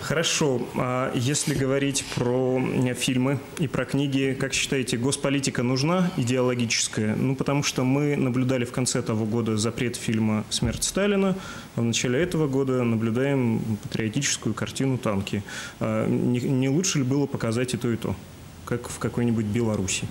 Хорошо. 0.00 0.66
А 0.76 1.12
если 1.14 1.54
говорить 1.54 2.04
про 2.14 2.60
фильмы 2.94 3.38
и 3.58 3.68
про 3.68 3.84
книги, 3.84 4.36
как 4.38 4.52
считаете, 4.54 4.96
госполитика 4.96 5.62
нужна 5.62 6.10
идеологическая? 6.16 7.14
Ну, 7.16 7.36
потому 7.36 7.62
что 7.62 7.84
мы 7.84 8.16
наблюдали 8.16 8.64
в 8.64 8.72
конце 8.72 9.02
того 9.02 9.24
года 9.24 9.56
запрет 9.56 9.96
фильма 9.96 10.44
«Смерть 10.50 10.84
Сталина», 10.84 11.36
а 11.76 11.80
в 11.80 11.84
начале 11.84 12.20
этого 12.20 12.48
года 12.48 12.82
наблюдаем 12.82 13.78
патриотическую 13.82 14.54
картину 14.54 14.98
«Танки». 14.98 15.42
А 15.78 16.06
не, 16.06 16.40
не 16.40 16.68
лучше 16.68 16.98
ли 16.98 17.04
было 17.04 17.26
показать 17.26 17.74
и 17.74 17.76
то, 17.76 17.90
и 17.90 17.96
то, 17.96 18.16
как 18.64 18.88
в 18.88 18.98
какой-нибудь 18.98 19.46
Беларуси? 19.46 20.06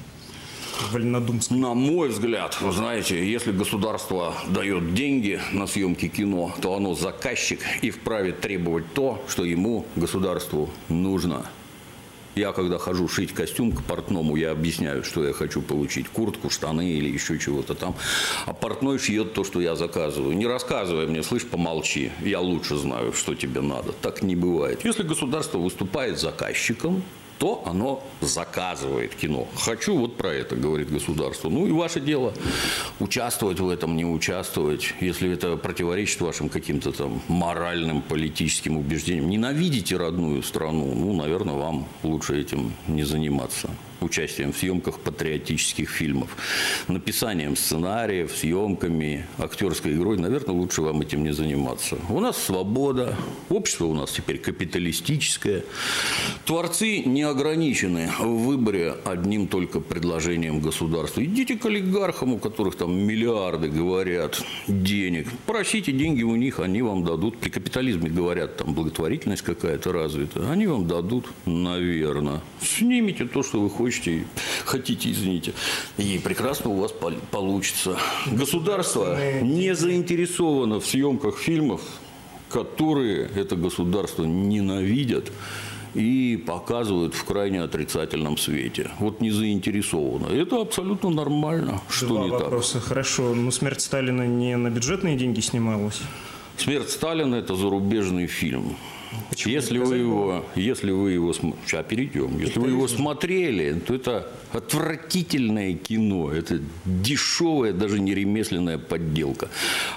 Вольнодумск? 0.91 1.51
На 1.51 1.73
мой 1.73 2.09
взгляд, 2.09 2.59
вы 2.61 2.71
знаете, 2.71 3.29
если 3.29 3.51
государство 3.51 4.33
дает 4.47 4.93
деньги 4.93 5.39
на 5.51 5.67
съемки 5.67 6.07
кино, 6.07 6.53
то 6.61 6.75
оно 6.75 6.95
заказчик 6.95 7.59
и 7.81 7.91
вправе 7.91 8.31
требовать 8.31 8.93
то, 8.93 9.23
что 9.27 9.45
ему, 9.45 9.85
государству, 9.95 10.69
нужно. 10.89 11.45
Я, 12.35 12.53
когда 12.53 12.77
хожу 12.77 13.07
шить 13.07 13.33
костюм 13.33 13.71
к 13.73 13.83
портному, 13.83 14.37
я 14.37 14.51
объясняю, 14.51 15.03
что 15.03 15.25
я 15.25 15.33
хочу 15.33 15.61
получить. 15.61 16.07
Куртку, 16.07 16.49
штаны 16.49 16.91
или 16.91 17.09
еще 17.09 17.37
чего-то 17.37 17.73
там. 17.73 17.95
А 18.45 18.53
портной 18.53 18.97
шьет 18.99 19.33
то, 19.33 19.43
что 19.43 19.59
я 19.59 19.75
заказываю. 19.75 20.37
Не 20.37 20.47
рассказывай 20.47 21.07
мне, 21.07 21.23
слышь, 21.23 21.45
помолчи. 21.45 22.11
Я 22.21 22.39
лучше 22.39 22.77
знаю, 22.77 23.11
что 23.13 23.35
тебе 23.35 23.61
надо. 23.61 23.91
Так 23.91 24.21
не 24.21 24.35
бывает. 24.35 24.85
Если 24.85 25.03
государство 25.03 25.57
выступает 25.57 26.19
заказчиком, 26.19 27.03
то 27.39 27.63
оно 27.65 28.03
заказывает 28.21 29.15
кино. 29.15 29.47
Хочу 29.55 29.97
вот 29.97 30.17
про 30.17 30.33
это, 30.33 30.55
говорит 30.55 30.91
государство. 30.91 31.49
Ну 31.49 31.65
и 31.67 31.71
ваше 31.71 32.01
дело 32.01 32.33
участвовать 32.99 33.59
в 33.59 33.69
этом, 33.69 33.95
не 33.95 34.05
участвовать, 34.05 34.93
если 34.99 35.31
это 35.31 35.55
противоречит 35.55 36.19
вашим 36.21 36.49
каким-то 36.49 36.91
там 36.91 37.21
моральным, 37.29 38.01
политическим 38.01 38.77
убеждениям. 38.77 39.29
Ненавидите 39.29 39.95
родную 39.95 40.43
страну, 40.43 40.93
ну, 40.93 41.13
наверное, 41.13 41.55
вам 41.55 41.87
лучше 42.03 42.39
этим 42.39 42.73
не 42.87 43.03
заниматься 43.03 43.69
участием 44.01 44.53
в 44.53 44.57
съемках 44.57 44.99
патриотических 44.99 45.89
фильмов, 45.89 46.35
написанием 46.87 47.55
сценариев, 47.55 48.31
съемками, 48.31 49.25
актерской 49.37 49.93
игрой, 49.93 50.17
наверное, 50.17 50.55
лучше 50.55 50.81
вам 50.81 51.01
этим 51.01 51.23
не 51.23 51.33
заниматься. 51.33 51.97
У 52.09 52.19
нас 52.19 52.37
свобода, 52.41 53.15
общество 53.49 53.85
у 53.85 53.93
нас 53.93 54.11
теперь 54.11 54.37
капиталистическое. 54.37 55.63
Творцы 56.45 56.99
не 56.99 57.23
ограничены 57.23 58.09
в 58.19 58.45
выборе 58.45 58.95
одним 59.03 59.47
только 59.47 59.79
предложением 59.79 60.61
государства. 60.61 61.23
Идите 61.23 61.57
к 61.57 61.65
олигархам, 61.65 62.33
у 62.33 62.37
которых 62.37 62.75
там 62.75 62.95
миллиарды, 62.95 63.67
говорят, 63.67 64.41
денег. 64.67 65.27
Просите 65.45 65.91
деньги 65.91 66.23
у 66.23 66.35
них, 66.35 66.59
они 66.59 66.81
вам 66.81 67.03
дадут. 67.03 67.37
При 67.37 67.49
капитализме 67.49 68.09
говорят, 68.09 68.57
там 68.57 68.73
благотворительность 68.73 69.41
какая-то 69.41 69.91
развита. 69.91 70.49
Они 70.49 70.67
вам 70.67 70.87
дадут, 70.87 71.25
наверное. 71.45 72.41
Снимите 72.61 73.25
то, 73.25 73.43
что 73.43 73.59
вы 73.59 73.69
хотите 73.69 73.88
хочете, 73.89 74.25
хотите, 74.65 75.11
извините, 75.11 75.53
и 75.97 76.19
прекрасно 76.23 76.69
у 76.69 76.79
вас 76.79 76.93
получится. 77.31 77.97
Государство 78.31 79.17
не 79.41 79.75
заинтересовано 79.75 80.79
в 80.79 80.85
съемках 80.85 81.37
фильмов, 81.37 81.81
которые 82.49 83.29
это 83.35 83.55
государство 83.55 84.25
ненавидят 84.25 85.31
и 85.95 86.43
показывают 86.45 87.15
в 87.15 87.23
крайне 87.23 87.63
отрицательном 87.63 88.37
свете. 88.37 88.91
Вот 88.99 89.21
не 89.21 89.31
заинтересовано. 89.31 90.27
Это 90.27 90.61
абсолютно 90.61 91.09
нормально. 91.09 91.81
Что 91.89 92.07
Два 92.07 92.23
не 92.25 92.29
вопроса. 92.29 92.73
Так? 92.73 92.83
Хорошо. 92.83 93.33
Но 93.33 93.49
смерть 93.49 93.81
Сталина 93.81 94.27
не 94.27 94.55
на 94.55 94.69
бюджетные 94.69 95.17
деньги 95.17 95.39
снималась? 95.39 95.99
Смерть 96.57 96.91
Сталина– 96.91 97.35
это 97.43 97.55
зарубежный 97.55 98.27
фильм. 98.27 98.75
Почему 99.29 99.53
если 99.53 99.77
вы 99.79 99.97
его, 99.97 100.45
если 100.55 100.91
вы 100.91 101.11
его, 101.11 101.33
сейчас 101.33 101.85
перейдем, 101.85 102.39
если 102.39 102.59
вы 102.59 102.69
его 102.69 102.87
смотрели, 102.87 103.73
то 103.79 103.95
это 103.95 104.31
отвратительное 104.53 105.73
кино, 105.73 106.31
это 106.31 106.59
дешевая, 106.85 107.73
даже 107.73 107.99
не 107.99 108.13
ремесленная 108.13 108.77
подделка, 108.77 109.49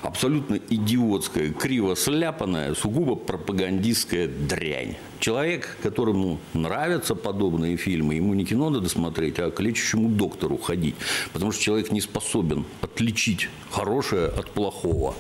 абсолютно 0.02 0.59
идиотская, 0.71 1.52
криво 1.52 1.95
сляпанная, 1.95 2.75
сугубо 2.75 3.16
пропагандистская 3.16 4.28
дрянь. 4.28 4.97
Человек, 5.23 5.76
которому 5.85 6.41
нравятся 6.52 7.14
подобные 7.14 7.76
фильмы, 7.76 8.14
ему 8.14 8.35
не 8.35 8.45
кино 8.45 8.71
надо 8.71 8.88
смотреть, 8.88 9.38
а 9.38 9.52
к 9.52 9.61
лечащему 9.61 10.09
доктору 10.09 10.57
ходить, 10.57 10.97
потому 11.33 11.52
что 11.52 11.62
человек 11.62 11.93
не 11.93 12.00
способен 12.00 12.64
отличить 12.81 13.49
хорошее 13.71 14.26
от 14.26 14.50
плохого. 14.50 15.14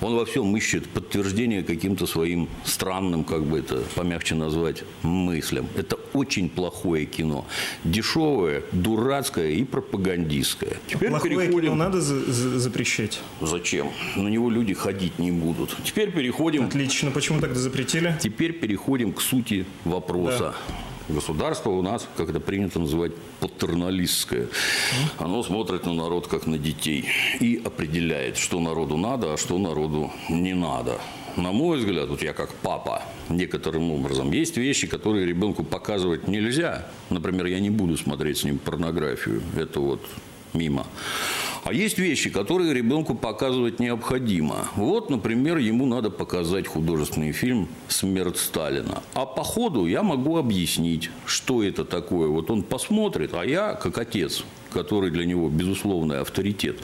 Он 0.00 0.16
во 0.16 0.24
всем 0.24 0.56
ищет 0.56 0.88
подтверждение 0.88 1.62
каким-то 1.62 2.06
своим 2.06 2.48
странным, 2.64 3.24
как 3.24 3.44
бы 3.44 3.58
это 3.58 3.82
помягче 3.94 4.36
назвать, 4.36 4.84
мыслям. 5.02 5.68
Это 5.76 5.98
очень 6.14 6.48
плохое 6.48 7.06
кино. 7.06 7.44
Дешевое, 7.84 8.62
дурацкое 8.72 9.50
и 9.50 9.64
пропагандистское. 9.64 10.76
Теперь 10.86 11.10
плохое 11.10 11.36
переходим... 11.38 11.72
кино 11.72 11.74
надо 11.74 12.00
за 12.00 12.20
за 12.32 12.58
запрещать? 12.58 13.20
Зачем? 13.40 13.90
На 14.16 14.28
него 14.28 14.50
люди 14.50 14.74
ходить 14.74 15.18
не 15.18 15.30
будут. 15.32 15.76
Теперь 15.84 16.12
переходим... 16.12 16.66
Отлично. 16.66 17.10
Почему 17.10 17.40
тогда 17.40 17.58
запретили? 17.58 18.16
Теперь 18.20 18.52
переходим 18.52 19.12
к 19.12 19.20
сути 19.20 19.66
вопроса. 19.84 20.54
Да. 20.68 21.14
Государство 21.14 21.70
у 21.70 21.82
нас, 21.82 22.08
как 22.16 22.30
это 22.30 22.40
принято 22.40 22.78
называть, 22.78 23.12
патерналистское. 23.40 24.48
Оно 25.18 25.42
смотрит 25.42 25.84
на 25.84 25.94
народ 25.94 26.28
как 26.28 26.46
на 26.46 26.58
детей 26.58 27.06
и 27.40 27.60
определяет, 27.64 28.36
что 28.36 28.60
народу 28.60 28.96
надо, 28.96 29.34
а 29.34 29.36
что 29.36 29.58
народу 29.58 30.12
не 30.30 30.54
надо. 30.54 30.98
На 31.36 31.50
мой 31.50 31.78
взгляд, 31.78 32.08
вот 32.08 32.22
я 32.22 32.34
как 32.34 32.52
папа, 32.54 33.02
некоторым 33.30 33.90
образом, 33.90 34.32
есть 34.32 34.58
вещи, 34.58 34.86
которые 34.86 35.24
ребенку 35.24 35.64
показывать 35.64 36.28
нельзя. 36.28 36.86
Например, 37.08 37.46
я 37.46 37.58
не 37.58 37.70
буду 37.70 37.96
смотреть 37.96 38.38
с 38.38 38.44
ним 38.44 38.58
порнографию. 38.58 39.42
Это 39.56 39.80
вот 39.80 40.04
мимо. 40.52 40.86
А 41.64 41.72
есть 41.72 41.98
вещи, 41.98 42.28
которые 42.28 42.74
ребенку 42.74 43.14
показывать 43.14 43.78
необходимо. 43.80 44.68
Вот, 44.76 45.10
например, 45.10 45.58
ему 45.58 45.86
надо 45.86 46.10
показать 46.10 46.66
художественный 46.66 47.32
фильм 47.32 47.68
«Смерть 47.88 48.36
Сталина». 48.36 49.02
А 49.14 49.24
по 49.24 49.42
ходу 49.42 49.86
я 49.86 50.02
могу 50.02 50.36
объяснить, 50.36 51.10
что 51.24 51.62
это 51.62 51.84
такое. 51.84 52.28
Вот 52.28 52.50
он 52.50 52.62
посмотрит, 52.62 53.32
а 53.34 53.44
я, 53.44 53.74
как 53.74 53.96
отец, 53.96 54.44
который 54.72 55.10
для 55.10 55.24
него 55.24 55.48
безусловный 55.48 56.20
авторитет, 56.20 56.78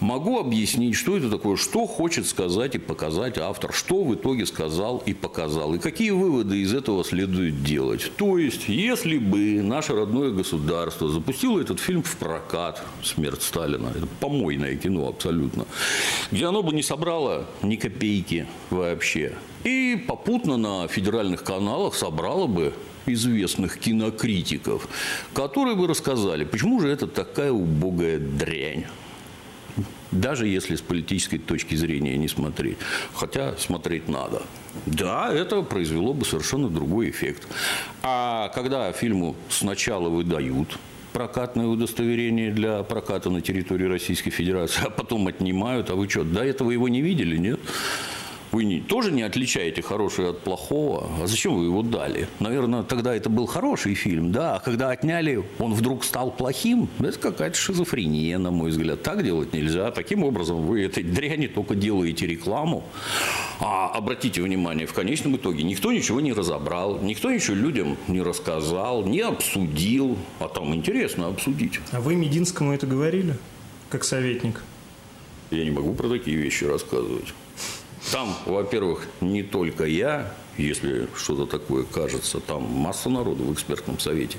могу 0.00 0.38
объяснить, 0.38 0.94
что 0.94 1.16
это 1.16 1.30
такое, 1.30 1.56
что 1.56 1.86
хочет 1.86 2.26
сказать 2.26 2.74
и 2.74 2.78
показать 2.78 3.38
автор, 3.38 3.72
что 3.72 4.02
в 4.04 4.14
итоге 4.14 4.46
сказал 4.46 5.02
и 5.06 5.14
показал, 5.14 5.74
и 5.74 5.78
какие 5.78 6.10
выводы 6.10 6.60
из 6.62 6.74
этого 6.74 7.04
следует 7.04 7.62
делать. 7.62 8.10
То 8.16 8.38
есть, 8.38 8.68
если 8.68 9.18
бы 9.18 9.62
наше 9.62 9.94
родное 9.94 10.30
государство 10.30 11.08
запустило 11.08 11.60
этот 11.60 11.80
фильм 11.80 12.02
в 12.02 12.16
прокат 12.16 12.84
«Смерть 13.02 13.42
Сталина», 13.42 13.92
это 13.94 14.06
помойное 14.20 14.76
кино 14.76 15.08
абсолютно, 15.08 15.66
где 16.30 16.46
оно 16.46 16.62
бы 16.62 16.72
не 16.74 16.82
собрало 16.82 17.46
ни 17.62 17.76
копейки 17.76 18.46
вообще, 18.70 19.34
и 19.64 20.04
попутно 20.08 20.56
на 20.56 20.88
федеральных 20.88 21.44
каналах 21.44 21.94
собрало 21.94 22.46
бы 22.46 22.72
известных 23.06 23.78
кинокритиков, 23.78 24.88
которые 25.34 25.76
бы 25.76 25.86
рассказали, 25.86 26.44
почему 26.44 26.80
же 26.80 26.88
это 26.88 27.06
такая 27.06 27.52
убогая 27.52 28.18
дрянь. 28.18 28.84
Даже 30.10 30.46
если 30.46 30.76
с 30.76 30.82
политической 30.82 31.38
точки 31.38 31.74
зрения 31.74 32.18
не 32.18 32.28
смотреть. 32.28 32.76
Хотя 33.14 33.56
смотреть 33.56 34.08
надо. 34.08 34.42
Да, 34.84 35.32
это 35.32 35.62
произвело 35.62 36.12
бы 36.12 36.26
совершенно 36.26 36.68
другой 36.68 37.08
эффект. 37.08 37.48
А 38.02 38.50
когда 38.54 38.92
фильму 38.92 39.34
сначала 39.48 40.10
выдают 40.10 40.78
прокатное 41.12 41.66
удостоверение 41.66 42.50
для 42.50 42.82
проката 42.82 43.30
на 43.30 43.40
территории 43.40 43.86
Российской 43.86 44.30
Федерации, 44.30 44.82
а 44.84 44.90
потом 44.90 45.26
отнимают, 45.26 45.90
а 45.90 45.94
вы 45.94 46.08
что, 46.08 46.24
до 46.24 46.44
этого 46.44 46.70
его 46.70 46.88
не 46.88 47.00
видели, 47.00 47.36
нет? 47.36 47.60
Вы 48.52 48.64
не, 48.64 48.80
тоже 48.80 49.12
не 49.12 49.22
отличаете 49.22 49.80
хорошее 49.80 50.30
от 50.30 50.40
плохого. 50.40 51.08
А 51.22 51.26
зачем 51.26 51.54
вы 51.54 51.64
его 51.64 51.82
дали? 51.82 52.28
Наверное, 52.38 52.82
тогда 52.82 53.14
это 53.14 53.30
был 53.30 53.46
хороший 53.46 53.94
фильм, 53.94 54.30
да. 54.30 54.56
А 54.56 54.60
когда 54.60 54.90
отняли, 54.90 55.42
он 55.58 55.72
вдруг 55.72 56.04
стал 56.04 56.30
плохим. 56.30 56.86
Это 56.98 57.18
какая-то 57.18 57.56
шизофрения, 57.56 58.36
на 58.36 58.50
мой 58.50 58.70
взгляд. 58.70 59.02
Так 59.02 59.24
делать 59.24 59.54
нельзя. 59.54 59.90
Таким 59.90 60.22
образом, 60.22 60.66
вы 60.66 60.84
этой 60.84 61.02
дряни 61.02 61.46
только 61.46 61.74
делаете 61.74 62.26
рекламу. 62.26 62.84
А 63.58 63.88
обратите 63.88 64.42
внимание, 64.42 64.86
в 64.86 64.92
конечном 64.92 65.36
итоге 65.36 65.62
никто 65.62 65.90
ничего 65.90 66.20
не 66.20 66.34
разобрал, 66.34 67.00
никто 67.00 67.30
ничего 67.30 67.56
людям 67.56 67.96
не 68.06 68.20
рассказал, 68.20 69.06
не 69.06 69.20
обсудил. 69.20 70.18
А 70.40 70.48
там 70.48 70.74
интересно 70.74 71.28
обсудить. 71.28 71.80
А 71.90 72.02
вы 72.02 72.16
Мединскому 72.16 72.74
это 72.74 72.86
говорили, 72.86 73.34
как 73.88 74.04
советник? 74.04 74.62
Я 75.50 75.64
не 75.64 75.70
могу 75.70 75.94
про 75.94 76.08
такие 76.10 76.36
вещи 76.36 76.64
рассказывать. 76.64 77.32
Там, 78.10 78.34
во-первых, 78.46 79.06
не 79.20 79.42
только 79.42 79.84
я, 79.84 80.34
если 80.58 81.08
что-то 81.16 81.46
такое 81.46 81.84
кажется, 81.84 82.40
там 82.40 82.62
масса 82.64 83.08
народу 83.08 83.44
в 83.44 83.52
экспертном 83.52 83.98
совете. 83.98 84.38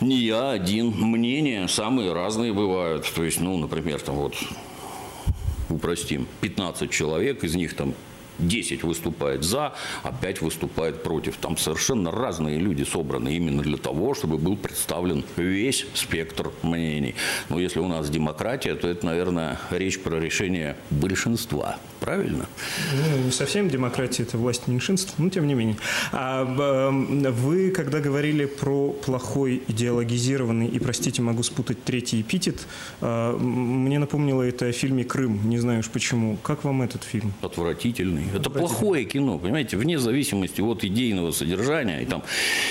Не 0.00 0.16
я 0.16 0.50
один. 0.50 0.88
Мнения 0.90 1.68
самые 1.68 2.12
разные 2.12 2.52
бывают. 2.52 3.10
То 3.14 3.22
есть, 3.22 3.40
ну, 3.40 3.56
например, 3.58 4.00
там 4.00 4.16
вот 4.16 4.34
упростим, 5.68 6.26
15 6.40 6.90
человек, 6.90 7.44
из 7.44 7.54
них 7.54 7.74
там 7.74 7.94
10 8.38 8.82
выступает 8.82 9.44
за, 9.44 9.74
а 10.02 10.12
5 10.12 10.42
выступает 10.42 11.02
против. 11.02 11.36
Там 11.36 11.56
совершенно 11.56 12.10
разные 12.10 12.58
люди 12.58 12.84
собраны 12.84 13.34
именно 13.34 13.62
для 13.62 13.76
того, 13.76 14.14
чтобы 14.14 14.38
был 14.38 14.56
представлен 14.56 15.24
весь 15.36 15.86
спектр 15.94 16.50
мнений. 16.62 17.14
Но 17.48 17.58
если 17.58 17.80
у 17.80 17.88
нас 17.88 18.08
демократия, 18.10 18.74
то 18.74 18.88
это, 18.88 19.06
наверное, 19.06 19.58
речь 19.70 20.00
про 20.00 20.18
решение 20.18 20.76
большинства. 20.90 21.78
Правильно? 22.00 22.46
Ну, 22.92 23.24
не 23.24 23.30
совсем 23.30 23.68
демократия, 23.68 24.24
это 24.24 24.36
власть 24.36 24.68
меньшинств, 24.68 25.14
но 25.18 25.30
тем 25.30 25.46
не 25.46 25.54
менее. 25.54 25.76
А 26.12 26.44
вы, 26.44 27.70
когда 27.70 28.00
говорили 28.00 28.44
про 28.44 28.90
плохой, 28.90 29.62
идеологизированный 29.68 30.68
и, 30.68 30.78
простите, 30.78 31.22
могу 31.22 31.42
спутать 31.42 31.82
третий 31.84 32.20
эпитет, 32.20 32.66
а, 33.00 33.36
мне 33.36 33.98
напомнило 33.98 34.42
это 34.42 34.66
о 34.66 34.72
фильме 34.72 35.04
«Крым», 35.04 35.48
не 35.48 35.58
знаю 35.58 35.80
уж 35.80 35.88
почему. 35.88 36.36
Как 36.42 36.64
вам 36.64 36.82
этот 36.82 37.02
фильм? 37.02 37.32
Отвратительный. 37.40 38.25
Это 38.34 38.50
плохое 38.50 39.04
кино, 39.04 39.38
понимаете, 39.38 39.76
вне 39.76 39.98
зависимости 39.98 40.60
от 40.60 40.84
идейного 40.84 41.32
содержания 41.32 42.02
и 42.02 42.06
там 42.06 42.22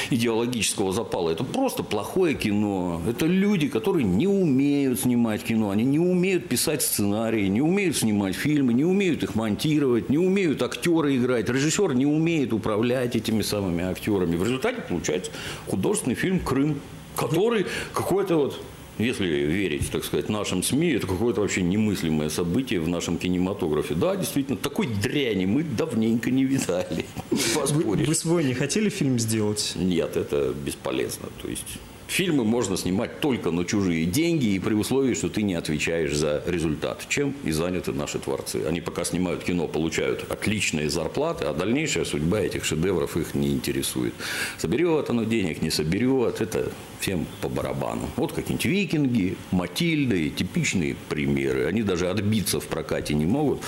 идеологического 0.09 0.91
запала. 0.91 1.29
Это 1.29 1.43
просто 1.43 1.83
плохое 1.83 2.35
кино. 2.35 3.01
Это 3.07 3.25
люди, 3.25 3.67
которые 3.67 4.03
не 4.03 4.27
умеют 4.27 4.99
снимать 4.99 5.43
кино, 5.43 5.69
они 5.69 5.83
не 5.83 5.99
умеют 5.99 6.47
писать 6.47 6.81
сценарии, 6.81 7.47
не 7.47 7.61
умеют 7.61 7.97
снимать 7.97 8.35
фильмы, 8.35 8.73
не 8.73 8.85
умеют 8.85 9.23
их 9.23 9.35
монтировать, 9.35 10.09
не 10.09 10.17
умеют 10.17 10.61
актеры 10.61 11.15
играть. 11.17 11.49
Режиссер 11.49 11.93
не 11.93 12.05
умеет 12.05 12.53
управлять 12.53 13.15
этими 13.15 13.41
самыми 13.41 13.83
актерами. 13.83 14.35
В 14.35 14.43
результате 14.43 14.81
получается 14.81 15.31
художественный 15.67 16.15
фильм 16.15 16.39
«Крым», 16.39 16.79
который 17.15 17.65
какой-то 17.93 18.35
вот 18.35 18.61
если 18.97 19.25
верить, 19.25 19.91
так 19.91 20.03
сказать, 20.03 20.29
нашим 20.29 20.63
СМИ, 20.63 20.91
это 20.91 21.07
какое-то 21.07 21.41
вообще 21.41 21.61
немыслимое 21.61 22.29
событие 22.29 22.79
в 22.79 22.87
нашем 22.87 23.17
кинематографе. 23.17 23.93
Да, 23.95 24.15
действительно, 24.15 24.57
такой 24.57 24.87
дряни 24.87 25.45
мы 25.45 25.63
давненько 25.63 26.31
не 26.31 26.45
видали. 26.45 27.05
Вы, 27.31 28.05
вы 28.05 28.15
свой 28.15 28.43
не 28.43 28.53
хотели 28.53 28.89
фильм 28.89 29.19
сделать? 29.19 29.73
Нет, 29.75 30.15
это 30.15 30.53
бесполезно. 30.53 31.27
То 31.41 31.49
есть 31.49 31.79
Фильмы 32.07 32.43
можно 32.43 32.77
снимать 32.77 33.19
только 33.19 33.51
на 33.51 33.65
чужие 33.65 34.05
деньги 34.05 34.53
и 34.53 34.59
при 34.59 34.73
условии, 34.73 35.15
что 35.15 35.29
ты 35.29 35.41
не 35.41 35.55
отвечаешь 35.55 36.15
за 36.15 36.43
результат. 36.45 37.05
Чем 37.09 37.33
и 37.43 37.51
заняты 37.51 37.93
наши 37.93 38.19
творцы. 38.19 38.63
Они 38.67 38.79
пока 38.79 39.03
снимают 39.03 39.43
кино, 39.43 39.67
получают 39.67 40.25
отличные 40.29 40.89
зарплаты, 40.89 41.45
а 41.45 41.53
дальнейшая 41.53 42.05
судьба 42.05 42.41
этих 42.41 42.63
шедевров 42.63 43.17
их 43.17 43.33
не 43.33 43.51
интересует. 43.51 44.13
Соберет 44.57 45.09
оно 45.09 45.23
денег, 45.23 45.61
не 45.61 45.71
соберет, 45.71 46.41
это 46.41 46.71
всем 46.99 47.25
по 47.41 47.49
барабану. 47.49 48.09
Вот 48.15 48.31
какие-нибудь 48.31 48.65
викинги, 48.65 49.37
Матильды, 49.51 50.29
типичные 50.29 50.95
примеры. 51.09 51.65
Они 51.65 51.83
даже 51.83 52.09
отбиться 52.09 52.59
в 52.59 52.67
прокате 52.67 53.13
не 53.13 53.25
могут, 53.25 53.61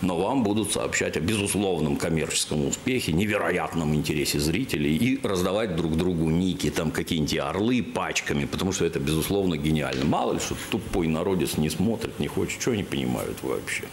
но 0.00 0.18
вам 0.18 0.42
будут 0.42 0.72
сообщать 0.72 1.16
о 1.16 1.20
безусловном 1.20 1.96
коммерческом 1.96 2.66
успехе, 2.66 3.12
невероятном 3.12 3.94
интересе 3.94 4.38
зрителей 4.38 4.96
и 4.96 5.20
раздавать 5.22 5.76
друг 5.76 5.96
другу 5.96 6.30
ники, 6.30 6.70
там 6.70 6.90
какие-нибудь 6.90 7.38
орлы, 7.38 7.79
пачками, 7.82 8.44
потому 8.44 8.72
что 8.72 8.84
это, 8.84 8.98
безусловно, 8.98 9.56
гениально. 9.56 10.04
Мало 10.04 10.34
ли, 10.34 10.40
что 10.40 10.56
тупой 10.70 11.06
народец 11.06 11.56
не 11.56 11.70
смотрит, 11.70 12.18
не 12.18 12.28
хочет, 12.28 12.60
что 12.60 12.72
они 12.72 12.82
понимают 12.82 13.38
вообще. 13.42 13.84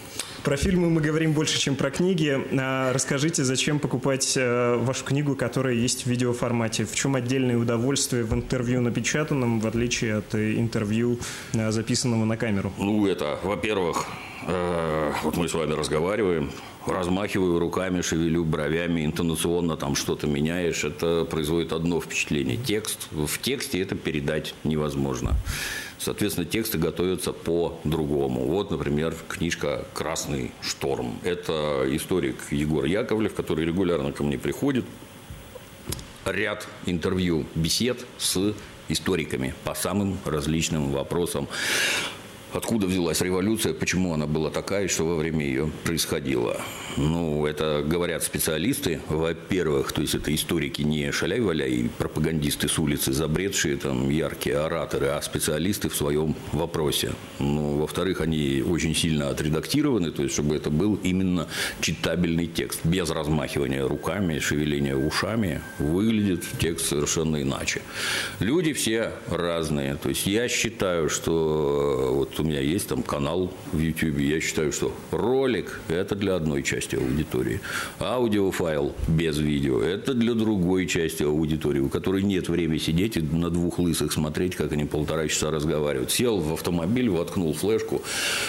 Про 0.43 0.55
фильмы 0.55 0.89
мы 0.89 1.01
говорим 1.01 1.33
больше, 1.33 1.59
чем 1.59 1.75
про 1.75 1.91
книги. 1.91 2.39
А 2.57 2.93
расскажите, 2.93 3.43
зачем 3.43 3.79
покупать 3.79 4.37
э, 4.37 4.77
вашу 4.77 5.03
книгу, 5.03 5.35
которая 5.35 5.73
есть 5.73 6.03
в 6.03 6.07
видеоформате? 6.07 6.85
В 6.85 6.95
чем 6.95 7.15
отдельное 7.15 7.57
удовольствие 7.57 8.23
в 8.23 8.33
интервью 8.33 8.79
напечатанном, 8.79 9.59
в 9.59 9.67
отличие 9.67 10.15
от 10.15 10.33
интервью, 10.35 11.19
э, 11.53 11.71
записанного 11.71 12.23
на 12.23 12.37
камеру? 12.37 12.71
Ну, 12.77 13.07
это, 13.07 13.39
во-первых, 13.43 14.05
э, 14.45 15.13
вот 15.23 15.37
мы 15.37 15.47
с 15.47 15.53
вами 15.53 15.73
разговариваем, 15.73 16.51
размахиваю 16.85 17.59
руками, 17.59 18.01
шевелю 18.01 18.43
бровями, 18.43 19.05
интонационно 19.05 19.77
там 19.77 19.95
что-то 19.95 20.27
меняешь, 20.27 20.83
это 20.83 21.25
производит 21.25 21.73
одно 21.73 21.99
впечатление. 22.01 22.57
Текст, 22.57 23.07
в 23.11 23.39
тексте 23.39 23.81
это 23.81 23.95
передать 23.95 24.53
невозможно. 24.63 25.35
Соответственно, 25.99 26.45
тексты 26.45 26.77
готовятся 26.77 27.33
по-другому. 27.33 28.45
Вот, 28.45 28.69
например, 28.71 29.15
книжка 29.27 29.85
«Красный 29.93 30.51
шторм». 30.61 31.19
Это 31.23 31.85
историк 31.89 32.37
Егор 32.51 32.85
Яковлев, 32.85 33.33
который 33.33 33.65
регулярно 33.65 34.11
ко 34.11 34.23
мне 34.23 34.37
приходит. 34.37 34.85
Ряд 36.25 36.67
интервью, 36.85 37.45
бесед 37.55 38.05
с 38.17 38.53
историками 38.89 39.53
по 39.63 39.73
самым 39.73 40.17
различным 40.25 40.91
вопросам 40.91 41.47
откуда 42.57 42.87
взялась 42.87 43.21
революция, 43.21 43.73
почему 43.73 44.13
она 44.13 44.25
была 44.25 44.49
такая 44.49 44.85
и 44.85 44.87
что 44.87 45.05
во 45.05 45.15
время 45.15 45.45
ее 45.45 45.71
происходило. 45.83 46.59
Ну, 46.97 47.45
это 47.45 47.83
говорят 47.85 48.23
специалисты, 48.23 48.99
во-первых, 49.07 49.91
то 49.91 50.01
есть 50.01 50.15
это 50.15 50.33
историки 50.33 50.81
не 50.81 51.11
шаляй-валяй 51.11 51.71
и 51.71 51.87
пропагандисты 51.89 52.67
с 52.67 52.79
улицы, 52.79 53.13
забредшие 53.13 53.77
там 53.77 54.09
яркие 54.09 54.57
ораторы, 54.57 55.07
а 55.07 55.21
специалисты 55.21 55.89
в 55.89 55.95
своем 55.95 56.35
вопросе. 56.53 57.11
Ну, 57.37 57.77
во-вторых, 57.77 58.21
они 58.21 58.63
очень 58.67 58.95
сильно 58.95 59.29
отредактированы, 59.29 60.11
то 60.11 60.23
есть 60.23 60.33
чтобы 60.33 60.55
это 60.55 60.71
был 60.71 60.99
именно 61.03 61.47
читабельный 61.81 62.47
текст, 62.47 62.79
без 62.83 63.11
размахивания 63.11 63.87
руками, 63.87 64.39
шевеления 64.39 64.95
ушами, 64.95 65.61
выглядит 65.77 66.43
текст 66.59 66.87
совершенно 66.87 67.41
иначе. 67.41 67.81
Люди 68.39 68.73
все 68.73 69.11
разные, 69.29 69.95
то 69.95 70.09
есть 70.09 70.25
я 70.25 70.47
считаю, 70.47 71.09
что 71.09 72.11
вот 72.15 72.39
у 72.39 72.46
меня 72.47 72.61
есть 72.61 72.87
там 72.87 73.03
канал 73.03 73.51
в 73.71 73.79
YouTube, 73.79 74.19
я 74.19 74.39
считаю, 74.41 74.71
что 74.71 74.93
ролик– 75.11 75.79
это 75.87 76.15
для 76.15 76.35
одной 76.35 76.63
части 76.63 76.95
аудитории, 76.95 77.59
аудиофайл 77.99 78.95
без 79.07 79.37
видео– 79.37 79.81
это 79.83 80.13
для 80.13 80.33
другой 80.33 80.87
части 80.87 81.23
аудитории, 81.23 81.79
у 81.79 81.89
которой 81.89 82.23
нет 82.23 82.49
времени 82.49 82.77
сидеть 82.77 83.17
и 83.17 83.21
на 83.21 83.49
двух 83.49 83.79
лысых 83.79 84.11
смотреть, 84.11 84.55
как 84.55 84.71
они 84.71 84.85
полтора 84.85 85.27
часа 85.27 85.51
разговаривают. 85.51 86.11
Сел 86.11 86.39
в 86.39 86.53
автомобиль, 86.53 87.09
воткнул 87.09 87.53
флешку, 87.53 88.01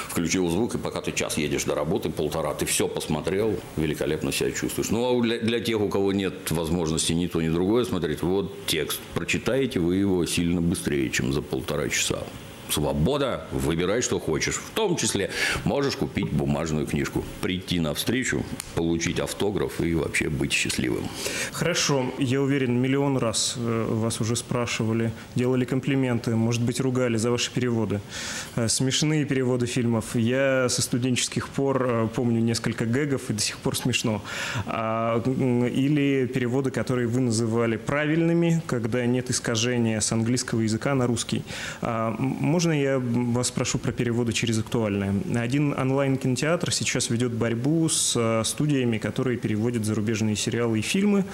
включил 0.09 0.49
звук, 0.49 0.75
и 0.75 0.79
пока 0.79 1.01
ты 1.01 1.13
час 1.13 1.37
едешь 1.37 1.65
до 1.65 1.75
работы, 1.75 2.11
полтора, 2.11 2.55
ты 2.55 2.67
все 2.67 2.89
посмотрел, 2.89 3.55
великолепно 3.77 4.33
себя 4.33 4.53
чувствуешь. 4.53 4.91
Ну, 4.91 5.19
а 5.19 5.23
для, 5.23 5.39
для 5.39 5.61
тех, 5.61 5.81
у 5.81 5.89
кого 5.89 6.13
нет 6.13 6.51
возможности 6.51 7.13
ни 7.13 7.27
то, 7.27 7.43
ни 7.43 7.49
другое 7.49 7.85
смотреть, 7.85 8.23
вот 8.23 8.67
текст. 8.67 9.01
Прочитаете 9.15 9.81
вы 9.81 9.97
его 9.97 10.25
сильно 10.27 10.61
быстрее, 10.61 11.11
чем 11.11 11.33
за 11.33 11.43
полтора 11.43 11.89
часа 11.89 12.25
свобода, 12.71 13.47
выбирай, 13.53 14.03
что 14.03 14.19
хочешь. 14.19 14.57
В 14.57 14.71
том 14.71 14.97
числе 14.97 15.31
можешь 15.65 15.97
купить 15.97 16.31
бумажную 16.33 16.87
книжку, 16.87 17.25
прийти 17.41 17.81
на 17.81 17.95
встречу, 17.95 18.43
получить 18.75 19.21
автограф 19.21 19.81
и 19.81 19.95
вообще 19.95 20.29
быть 20.29 20.53
счастливым. 20.53 21.09
Хорошо, 21.53 22.07
я 22.19 22.41
уверен, 22.41 22.81
миллион 22.81 23.19
раз 23.19 23.55
э, 23.57 23.87
вас 23.91 24.21
уже 24.21 24.37
спрашивали, 24.37 25.13
делали 25.35 25.65
комплименты, 25.65 26.37
может 26.37 26.63
быть, 26.63 26.81
ругали 26.81 27.17
за 27.17 27.31
ваши 27.31 27.53
переводы. 27.53 28.01
Э, 28.57 28.69
смешные 28.69 29.25
переводы 29.25 29.67
фильмов. 29.67 30.15
Я 30.15 30.69
со 30.69 30.83
студенческих 30.83 31.49
пор 31.49 31.87
э, 31.89 32.09
помню 32.15 32.41
несколько 32.41 32.85
гэгов 32.85 33.31
и 33.31 33.33
до 33.33 33.41
сих 33.41 33.59
пор 33.59 33.77
смешно. 33.77 34.23
А, 34.67 35.23
или 35.25 36.27
переводы, 36.27 36.71
которые 36.71 37.07
вы 37.09 37.21
называли 37.21 37.77
правильными, 37.77 38.63
когда 38.67 39.05
нет 39.07 39.31
искажения 39.31 40.01
с 40.01 40.13
английского 40.13 40.61
языка 40.61 40.95
на 40.95 41.07
русский. 41.07 41.43
А, 41.81 42.15
можно 42.59 42.73
я 42.73 42.99
вас 42.99 43.47
спрошу 43.47 43.79
про 43.79 43.93
переводы 43.93 44.33
через 44.33 44.59
актуальное? 44.59 45.15
Один 45.37 45.75
онлайн-кинотеатр 45.79 46.73
сейчас 46.73 47.09
ведет 47.09 47.31
борьбу 47.31 47.89
с 47.89 48.17
э, 48.17 48.43
студиями, 48.45 48.99
которые 48.99 49.39
переводят 49.39 49.85
зарубежные 49.85 50.35
сериалы 50.35 50.81
и 50.81 50.83
фильмы, 50.83 51.25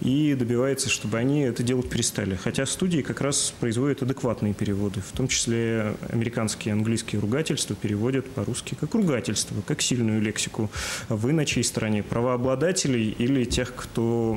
и 0.00 0.34
добивается, 0.34 0.88
чтобы 0.88 1.18
они 1.18 1.42
это 1.42 1.62
делать 1.62 1.88
перестали. 1.88 2.34
Хотя 2.34 2.66
студии 2.66 3.00
как 3.02 3.20
раз 3.20 3.54
производят 3.60 4.02
адекватные 4.02 4.54
переводы, 4.54 5.00
в 5.02 5.16
том 5.16 5.28
числе 5.28 5.94
американские 6.08 6.72
английские 6.72 7.20
ругательства 7.20 7.76
переводят 7.76 8.28
по-русски 8.30 8.74
как 8.74 8.92
ругательство, 8.96 9.54
как 9.64 9.82
сильную 9.82 10.20
лексику. 10.20 10.68
Вы 11.08 11.32
на 11.32 11.46
чьей 11.46 11.62
стороне? 11.62 12.02
Правообладателей 12.02 13.14
или 13.20 13.44
тех, 13.44 13.72
кто, 13.76 14.36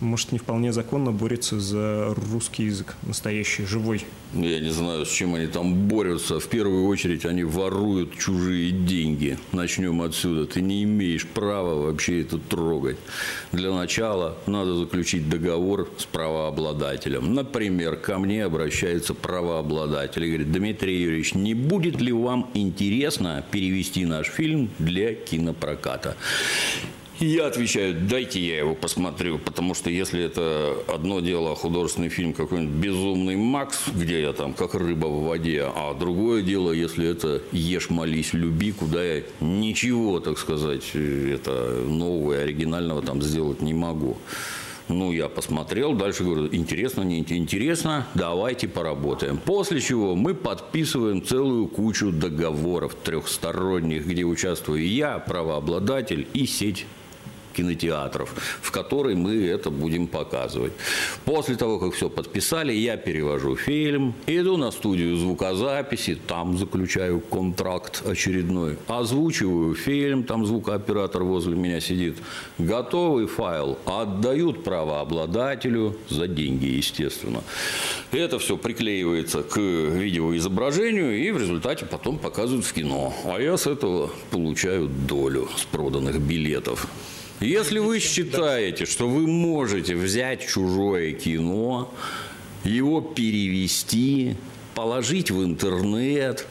может, 0.00 0.32
не 0.32 0.38
вполне 0.38 0.72
законно 0.72 1.12
борется 1.12 1.60
за 1.60 2.12
русский 2.32 2.64
язык, 2.64 2.96
настоящий, 3.04 3.64
живой? 3.66 4.04
Я 4.34 4.58
не 4.58 4.70
знаю, 4.70 5.06
с 5.06 5.10
чем 5.10 5.36
они 5.36 5.46
там 5.46 5.75
борются. 5.76 6.40
В 6.40 6.48
первую 6.48 6.86
очередь 6.86 7.24
они 7.24 7.44
воруют 7.44 8.18
чужие 8.18 8.70
деньги. 8.70 9.38
Начнем 9.52 10.02
отсюда. 10.02 10.46
Ты 10.46 10.60
не 10.60 10.82
имеешь 10.82 11.26
права 11.26 11.74
вообще 11.74 12.22
это 12.22 12.38
трогать. 12.38 12.96
Для 13.52 13.72
начала 13.72 14.36
надо 14.46 14.76
заключить 14.76 15.28
договор 15.28 15.88
с 15.98 16.04
правообладателем. 16.04 17.34
Например, 17.34 17.96
ко 17.96 18.18
мне 18.18 18.44
обращается 18.44 19.14
правообладатель 19.14 20.24
и 20.24 20.28
говорит, 20.28 20.52
Дмитрий 20.52 21.02
Юрьевич, 21.02 21.34
не 21.34 21.54
будет 21.54 22.00
ли 22.00 22.12
вам 22.12 22.50
интересно 22.54 23.44
перевести 23.50 24.04
наш 24.04 24.28
фильм 24.28 24.70
для 24.78 25.14
кинопроката? 25.14 26.16
Я 27.18 27.46
отвечаю, 27.46 27.94
дайте 27.94 28.40
я 28.40 28.58
его 28.58 28.74
посмотрю, 28.74 29.38
потому 29.38 29.72
что 29.72 29.88
если 29.88 30.22
это 30.22 30.76
одно 30.86 31.20
дело 31.20 31.56
художественный 31.56 32.10
фильм 32.10 32.34
какой-нибудь 32.34 32.74
«Безумный 32.74 33.36
Макс», 33.36 33.88
где 33.88 34.20
я 34.20 34.34
там 34.34 34.52
как 34.52 34.74
рыба 34.74 35.06
в 35.06 35.24
воде, 35.24 35.64
а 35.74 35.94
другое 35.94 36.42
дело, 36.42 36.72
если 36.72 37.08
это 37.08 37.40
«Ешь, 37.52 37.88
молись, 37.88 38.34
люби», 38.34 38.70
куда 38.70 39.02
я 39.02 39.22
ничего, 39.40 40.20
так 40.20 40.38
сказать, 40.38 40.90
это 40.94 41.84
нового 41.88 42.34
и 42.34 42.42
оригинального 42.42 43.00
там 43.00 43.22
сделать 43.22 43.62
не 43.62 43.72
могу. 43.72 44.18
Ну, 44.88 45.10
я 45.10 45.28
посмотрел, 45.28 45.94
дальше 45.94 46.22
говорю, 46.22 46.48
интересно, 46.52 47.00
не 47.00 47.18
интересно, 47.18 48.06
давайте 48.14 48.68
поработаем. 48.68 49.38
После 49.38 49.80
чего 49.80 50.14
мы 50.14 50.34
подписываем 50.34 51.24
целую 51.24 51.66
кучу 51.66 52.12
договоров 52.12 52.94
трехсторонних, 52.94 54.06
где 54.06 54.24
участвую 54.24 54.86
я, 54.86 55.18
правообладатель 55.18 56.28
и 56.34 56.44
сеть 56.46 56.84
кинотеатров, 57.56 58.34
в 58.60 58.70
которой 58.70 59.14
мы 59.14 59.46
это 59.46 59.70
будем 59.70 60.06
показывать. 60.06 60.72
После 61.24 61.56
того, 61.56 61.78
как 61.78 61.94
все 61.94 62.10
подписали, 62.10 62.72
я 62.72 62.96
перевожу 62.96 63.56
фильм, 63.56 64.14
иду 64.26 64.56
на 64.56 64.70
студию 64.70 65.16
звукозаписи, 65.16 66.18
там 66.26 66.58
заключаю 66.58 67.20
контракт 67.20 68.02
очередной, 68.06 68.76
озвучиваю 68.86 69.74
фильм, 69.74 70.24
там 70.24 70.46
звукооператор 70.46 71.22
возле 71.22 71.56
меня 71.56 71.80
сидит, 71.80 72.16
готовый 72.58 73.26
файл 73.26 73.78
отдают 73.86 74.64
правообладателю 74.64 75.96
за 76.08 76.28
деньги, 76.28 76.66
естественно. 76.66 77.42
Это 78.12 78.38
все 78.38 78.56
приклеивается 78.56 79.42
к 79.42 79.56
видеоизображению 79.56 81.18
и 81.18 81.30
в 81.30 81.38
результате 81.38 81.86
потом 81.86 82.18
показывают 82.18 82.66
в 82.66 82.72
кино. 82.72 83.14
А 83.24 83.40
я 83.40 83.56
с 83.56 83.66
этого 83.66 84.10
получаю 84.30 84.88
долю 84.88 85.48
с 85.56 85.64
проданных 85.64 86.20
билетов. 86.20 86.86
Если 87.40 87.78
вы 87.78 88.00
считаете, 88.00 88.86
что 88.86 89.08
вы 89.08 89.26
можете 89.26 89.94
взять 89.94 90.46
чужое 90.46 91.12
кино, 91.12 91.92
его 92.64 93.00
перевести, 93.02 94.36
положить 94.74 95.30
в 95.30 95.44
интернет 95.44 96.46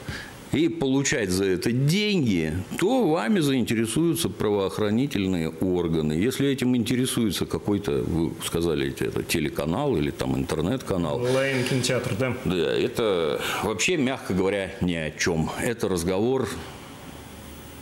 и 0.52 0.70
получать 0.70 1.32
за 1.32 1.46
это 1.46 1.72
деньги, 1.72 2.54
то 2.78 3.10
вами 3.10 3.40
заинтересуются 3.40 4.30
правоохранительные 4.30 5.50
органы. 5.50 6.14
Если 6.14 6.48
этим 6.48 6.76
интересуется 6.76 7.48
какой-то, 7.48 8.04
вы 8.04 8.34
сказали, 8.46 8.94
это 9.00 9.24
телеканал 9.24 9.98
или 9.98 10.12
там 10.12 10.36
интернет-канал. 10.36 11.18
Онлайн-кинотеатр, 11.18 12.16
да? 12.16 12.38
Да, 12.46 12.74
это 12.74 13.42
вообще, 13.64 13.98
мягко 13.98 14.36
говоря, 14.36 14.72
ни 14.82 14.94
о 14.94 15.10
чем. 15.12 15.50
Это 15.60 15.90
разговор 15.90 16.48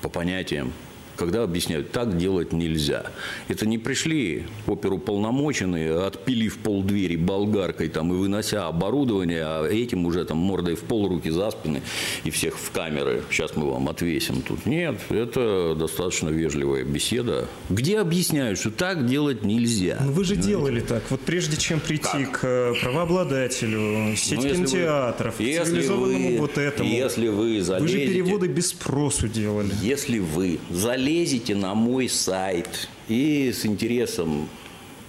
по 0.01 0.07
понятиям 0.07 0.71
когда 1.15 1.43
объясняют, 1.43 1.91
так 1.91 2.17
делать 2.17 2.53
нельзя. 2.53 3.05
Это 3.47 3.65
не 3.65 3.77
пришли 3.77 4.45
оперуполномоченные, 4.67 6.05
отпилив 6.05 6.57
полдвери 6.57 7.15
болгаркой 7.15 7.89
там, 7.89 8.13
и 8.13 8.17
вынося 8.17 8.67
оборудование, 8.67 9.43
а 9.43 9.67
этим 9.67 10.05
уже 10.05 10.25
там 10.25 10.37
мордой 10.37 10.75
в 10.75 10.81
пол, 10.81 11.07
руки 11.07 11.29
за 11.29 11.51
спины 11.51 11.81
и 12.23 12.31
всех 12.31 12.57
в 12.57 12.71
камеры. 12.71 13.23
Сейчас 13.29 13.55
мы 13.55 13.69
вам 13.69 13.89
отвесим 13.89 14.41
тут. 14.41 14.65
Нет, 14.65 14.99
это 15.09 15.75
достаточно 15.77 16.29
вежливая 16.29 16.83
беседа, 16.83 17.47
где 17.69 17.99
объясняют, 17.99 18.59
что 18.59 18.71
так 18.71 19.05
делать 19.05 19.43
нельзя. 19.43 19.97
Но 19.99 20.07
ну, 20.07 20.11
вы 20.13 20.23
же 20.23 20.35
Понимаете? 20.35 20.49
делали 20.49 20.79
так. 20.81 21.03
Вот 21.09 21.21
прежде 21.21 21.57
чем 21.57 21.79
прийти 21.79 22.25
как? 22.25 22.41
к 22.41 22.43
э, 22.45 22.73
правообладателю, 22.81 24.15
сеть 24.15 24.41
ну, 24.41 24.49
кинотеатров, 24.49 25.39
вы, 25.39 25.45
цивилизованному 25.45 26.29
вы, 26.29 26.37
вот 26.37 26.57
этому. 26.57 26.89
Если 26.89 27.27
вы 27.27 27.61
залезете, 27.61 27.81
Вы 27.81 27.87
же 27.87 28.13
переводы 28.13 28.47
без 28.47 28.69
спросу 28.69 29.27
делали. 29.27 29.71
Если 29.81 30.19
вы 30.19 30.59
залезете 30.69 31.02
залезете 31.03 31.53
на 31.53 31.75
мой 31.75 32.07
сайт 32.07 32.87
и 33.09 33.51
с 33.51 33.65
интересом 33.65 34.47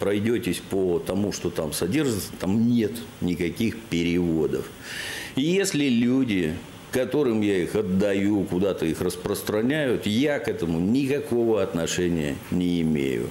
пройдетесь 0.01 0.59
по 0.59 0.99
тому, 0.99 1.33
что 1.33 1.51
там 1.51 1.73
содержится, 1.73 2.33
там 2.41 2.69
нет 2.69 2.93
никаких 3.21 3.79
переводов. 3.79 4.69
И 5.37 5.43
если 5.43 5.89
люди, 5.89 6.55
которым 6.91 7.43
я 7.43 7.59
их 7.59 7.77
отдаю, 7.77 8.43
куда-то 8.43 8.87
их 8.87 9.01
распространяют, 9.01 10.07
я 10.07 10.41
к 10.41 10.49
этому 10.49 10.81
никакого 10.81 11.63
отношения 11.63 12.37
не 12.51 12.83
имею. 12.83 13.29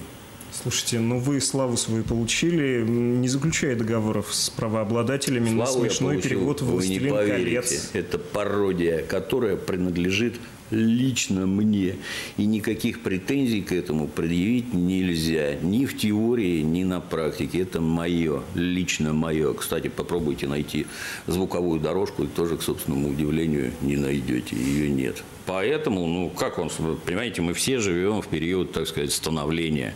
Слушайте, 0.62 1.00
ну 1.00 1.18
вы 1.18 1.40
славу 1.40 1.76
свою 1.76 2.04
получили, 2.04 2.84
не 2.86 3.28
заключая 3.28 3.74
договоров 3.74 4.32
с 4.32 4.50
правообладателями 4.50 5.48
славу 5.48 5.58
на 5.58 5.66
смешной 5.66 6.22
перевод 6.22 6.62
«Властелин 6.62 7.14
колец». 7.14 7.90
Это 7.92 8.18
пародия, 8.18 9.02
которая 9.02 9.56
принадлежит 9.56 10.36
лично 10.70 11.46
мне. 11.46 11.96
И 12.36 12.46
никаких 12.46 13.02
претензий 13.02 13.62
к 13.62 13.72
этому 13.72 14.06
предъявить 14.06 14.72
нельзя. 14.72 15.56
Ни 15.56 15.86
в 15.86 15.96
теории, 15.96 16.60
ни 16.62 16.84
на 16.84 17.00
практике. 17.00 17.60
Это 17.60 17.80
мое, 17.80 18.42
лично 18.54 19.12
мое. 19.12 19.54
Кстати, 19.54 19.88
попробуйте 19.88 20.46
найти 20.46 20.86
звуковую 21.26 21.80
дорожку, 21.80 22.24
и 22.24 22.26
тоже, 22.26 22.56
к 22.56 22.62
собственному 22.62 23.10
удивлению, 23.10 23.72
не 23.82 23.96
найдете. 23.96 24.56
Ее 24.56 24.88
нет. 24.88 25.22
Поэтому, 25.46 26.06
ну, 26.06 26.30
как 26.30 26.58
вам, 26.58 26.70
понимаете, 27.04 27.42
мы 27.42 27.52
все 27.52 27.78
живем 27.78 28.22
в 28.22 28.28
период, 28.28 28.72
так 28.72 28.86
сказать, 28.86 29.12
становления 29.12 29.94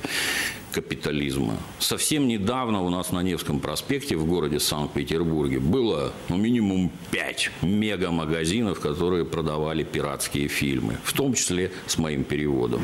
капитализма. 0.72 1.56
Совсем 1.78 2.28
недавно 2.28 2.82
у 2.82 2.90
нас 2.90 3.12
на 3.12 3.22
Невском 3.22 3.60
проспекте 3.60 4.16
в 4.16 4.26
городе 4.26 4.60
Санкт-Петербурге 4.60 5.58
было 5.58 6.12
ну, 6.28 6.36
минимум 6.36 6.90
5 7.10 7.50
мега-магазинов, 7.62 8.80
которые 8.80 9.24
продавали 9.24 9.82
пиратские 9.82 10.48
фильмы, 10.48 10.96
в 11.04 11.12
том 11.12 11.34
числе 11.34 11.72
с 11.86 11.98
моим 11.98 12.24
переводом. 12.24 12.80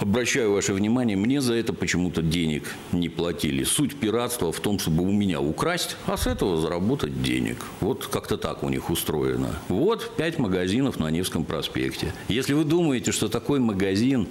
Обращаю 0.00 0.52
ваше 0.52 0.72
внимание, 0.72 1.16
мне 1.16 1.40
за 1.40 1.54
это 1.54 1.72
почему-то 1.72 2.22
денег 2.22 2.64
не 2.92 3.08
платили. 3.08 3.64
Суть 3.64 3.96
пиратства 3.96 4.52
в 4.52 4.60
том, 4.60 4.78
чтобы 4.78 5.02
у 5.02 5.12
меня 5.12 5.40
украсть, 5.40 5.96
а 6.06 6.16
с 6.16 6.26
этого 6.26 6.60
заработать 6.60 7.22
денег. 7.22 7.64
Вот 7.80 8.06
как-то 8.06 8.36
так 8.36 8.62
у 8.62 8.68
них 8.68 8.90
устроено. 8.90 9.54
Вот 9.68 10.16
5 10.16 10.38
магазинов 10.38 10.98
на 10.98 11.10
Невском 11.10 11.44
проспекте. 11.44 12.12
Если 12.28 12.54
вы 12.54 12.64
думаете, 12.64 13.12
что 13.12 13.28
такой 13.28 13.60
магазин 13.60 14.28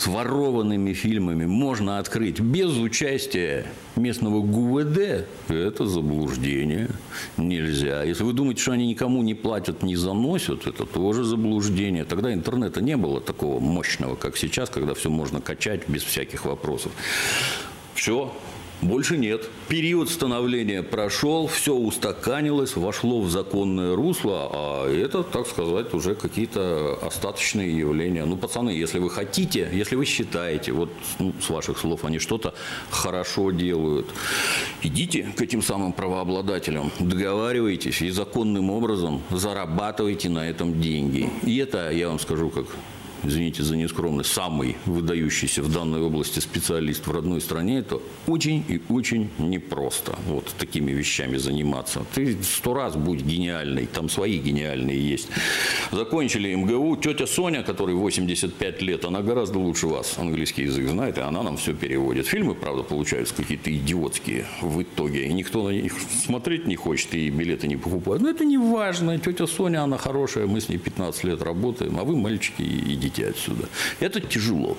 с 0.00 0.06
ворованными 0.06 0.94
фильмами 0.94 1.44
можно 1.44 1.98
открыть 1.98 2.40
без 2.40 2.74
участия 2.78 3.66
местного 3.96 4.40
ГУВД, 4.40 5.26
это 5.48 5.86
заблуждение. 5.86 6.88
Нельзя. 7.36 8.02
Если 8.04 8.24
вы 8.24 8.32
думаете, 8.32 8.62
что 8.62 8.72
они 8.72 8.86
никому 8.86 9.22
не 9.22 9.34
платят, 9.34 9.82
не 9.82 9.96
заносят, 9.96 10.66
это 10.66 10.86
тоже 10.86 11.24
заблуждение. 11.24 12.06
Тогда 12.06 12.32
интернета 12.32 12.80
не 12.80 12.96
было 12.96 13.20
такого 13.20 13.60
мощного, 13.60 14.14
как 14.14 14.38
сейчас, 14.38 14.70
когда 14.70 14.94
все 14.94 15.10
можно 15.10 15.42
качать 15.42 15.86
без 15.86 16.02
всяких 16.02 16.46
вопросов. 16.46 16.92
Все, 17.92 18.34
больше 18.82 19.16
нет. 19.16 19.48
Период 19.68 20.08
становления 20.08 20.82
прошел, 20.82 21.46
все 21.46 21.74
устаканилось, 21.74 22.76
вошло 22.76 23.20
в 23.20 23.30
законное 23.30 23.94
русло, 23.94 24.48
а 24.52 24.88
это, 24.88 25.22
так 25.22 25.46
сказать, 25.46 25.92
уже 25.94 26.14
какие-то 26.14 26.98
остаточные 27.02 27.76
явления. 27.76 28.24
Ну, 28.24 28.36
пацаны, 28.36 28.70
если 28.70 28.98
вы 28.98 29.10
хотите, 29.10 29.68
если 29.72 29.96
вы 29.96 30.04
считаете, 30.04 30.72
вот 30.72 30.90
ну, 31.18 31.32
с 31.40 31.50
ваших 31.50 31.78
слов 31.78 32.04
они 32.04 32.18
что-то 32.18 32.54
хорошо 32.90 33.50
делают, 33.50 34.06
идите 34.82 35.32
к 35.36 35.42
этим 35.42 35.62
самым 35.62 35.92
правообладателям, 35.92 36.90
договаривайтесь 36.98 38.02
и 38.02 38.10
законным 38.10 38.70
образом 38.70 39.22
зарабатывайте 39.30 40.28
на 40.28 40.48
этом 40.48 40.80
деньги. 40.80 41.30
И 41.44 41.56
это, 41.58 41.90
я 41.90 42.08
вам 42.08 42.18
скажу, 42.18 42.50
как 42.50 42.66
извините 43.24 43.62
за 43.62 43.76
нескромность, 43.76 44.32
самый 44.32 44.76
выдающийся 44.86 45.62
в 45.62 45.72
данной 45.72 46.00
области 46.00 46.40
специалист 46.40 47.06
в 47.06 47.10
родной 47.10 47.40
стране, 47.40 47.78
это 47.78 48.00
очень 48.26 48.64
и 48.68 48.80
очень 48.88 49.30
непросто 49.38 50.18
вот 50.26 50.54
такими 50.58 50.92
вещами 50.92 51.36
заниматься. 51.36 52.04
Ты 52.14 52.36
сто 52.42 52.74
раз 52.74 52.96
будь 52.96 53.22
гениальный, 53.22 53.86
там 53.86 54.08
свои 54.08 54.38
гениальные 54.38 54.98
есть. 54.98 55.28
Закончили 55.92 56.54
МГУ, 56.54 56.96
тетя 56.96 57.26
Соня, 57.26 57.62
которой 57.62 57.94
85 57.94 58.82
лет, 58.82 59.04
она 59.04 59.22
гораздо 59.22 59.58
лучше 59.58 59.86
вас 59.86 60.16
английский 60.18 60.62
язык 60.62 60.88
знает, 60.88 61.18
и 61.18 61.20
она 61.20 61.42
нам 61.42 61.56
все 61.56 61.74
переводит. 61.74 62.26
Фильмы, 62.26 62.54
правда, 62.54 62.82
получаются 62.82 63.34
какие-то 63.34 63.74
идиотские 63.74 64.46
в 64.62 64.82
итоге, 64.82 65.26
и 65.26 65.32
никто 65.32 65.68
на 65.68 65.70
них 65.70 65.94
смотреть 66.24 66.66
не 66.66 66.76
хочет, 66.76 67.14
и 67.14 67.30
билеты 67.30 67.68
не 67.68 67.76
покупают. 67.76 68.22
Но 68.22 68.30
это 68.30 68.44
не 68.44 68.58
важно, 68.58 69.18
тетя 69.18 69.46
Соня, 69.46 69.82
она 69.82 69.98
хорошая, 69.98 70.46
мы 70.46 70.60
с 70.60 70.68
ней 70.68 70.78
15 70.78 71.24
лет 71.24 71.42
работаем, 71.42 71.98
а 71.98 72.04
вы, 72.04 72.16
мальчики, 72.16 72.62
идите 72.62 73.09
уйдите 73.10 73.28
отсюда. 73.28 73.68
Это 74.00 74.20
тяжело. 74.20 74.76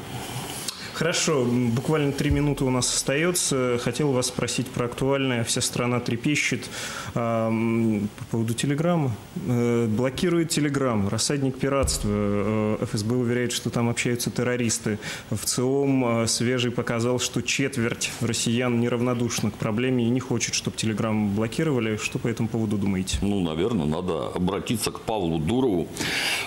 Хорошо, 0.94 1.46
буквально 1.46 2.12
три 2.12 2.30
минуты 2.30 2.66
у 2.66 2.70
нас 2.70 2.94
остается. 2.94 3.80
Хотел 3.82 4.12
вас 4.12 4.28
спросить 4.28 4.68
про 4.68 4.86
актуальное. 4.86 5.44
Вся 5.44 5.62
страна 5.62 6.00
трепещет 6.00 6.70
э, 7.16 8.02
по 8.20 8.26
поводу 8.30 8.54
Телеграма. 8.54 9.16
Э, 9.48 9.88
блокирует 9.88 10.50
Телеграм, 10.50 11.08
рассадник 11.08 11.58
пиратства. 11.58 12.10
Э, 12.12 12.78
ФСБ 12.82 13.16
уверяет, 13.16 13.52
что 13.52 13.70
там 13.70 13.90
общаются 13.90 14.30
террористы. 14.30 15.00
В 15.30 15.46
ЦИОМ 15.46 16.24
э, 16.24 16.28
свежий 16.28 16.72
показал, 16.72 17.20
что 17.20 17.42
четверть 17.42 18.12
россиян 18.22 18.80
неравнодушна 18.80 19.52
к 19.52 19.56
проблеме 19.56 20.06
и 20.06 20.10
не 20.10 20.20
хочет, 20.20 20.54
чтобы 20.54 20.78
Телеграм 20.78 21.34
блокировали. 21.34 21.98
Что 21.98 22.20
по 22.20 22.28
этому 22.28 22.50
поводу 22.50 22.78
думаете? 22.78 23.18
Ну, 23.22 23.40
наверное, 23.42 23.86
надо 23.86 24.28
обратиться 24.28 24.92
к 24.92 25.02
Павлу 25.02 25.40
Дурову 25.40 25.88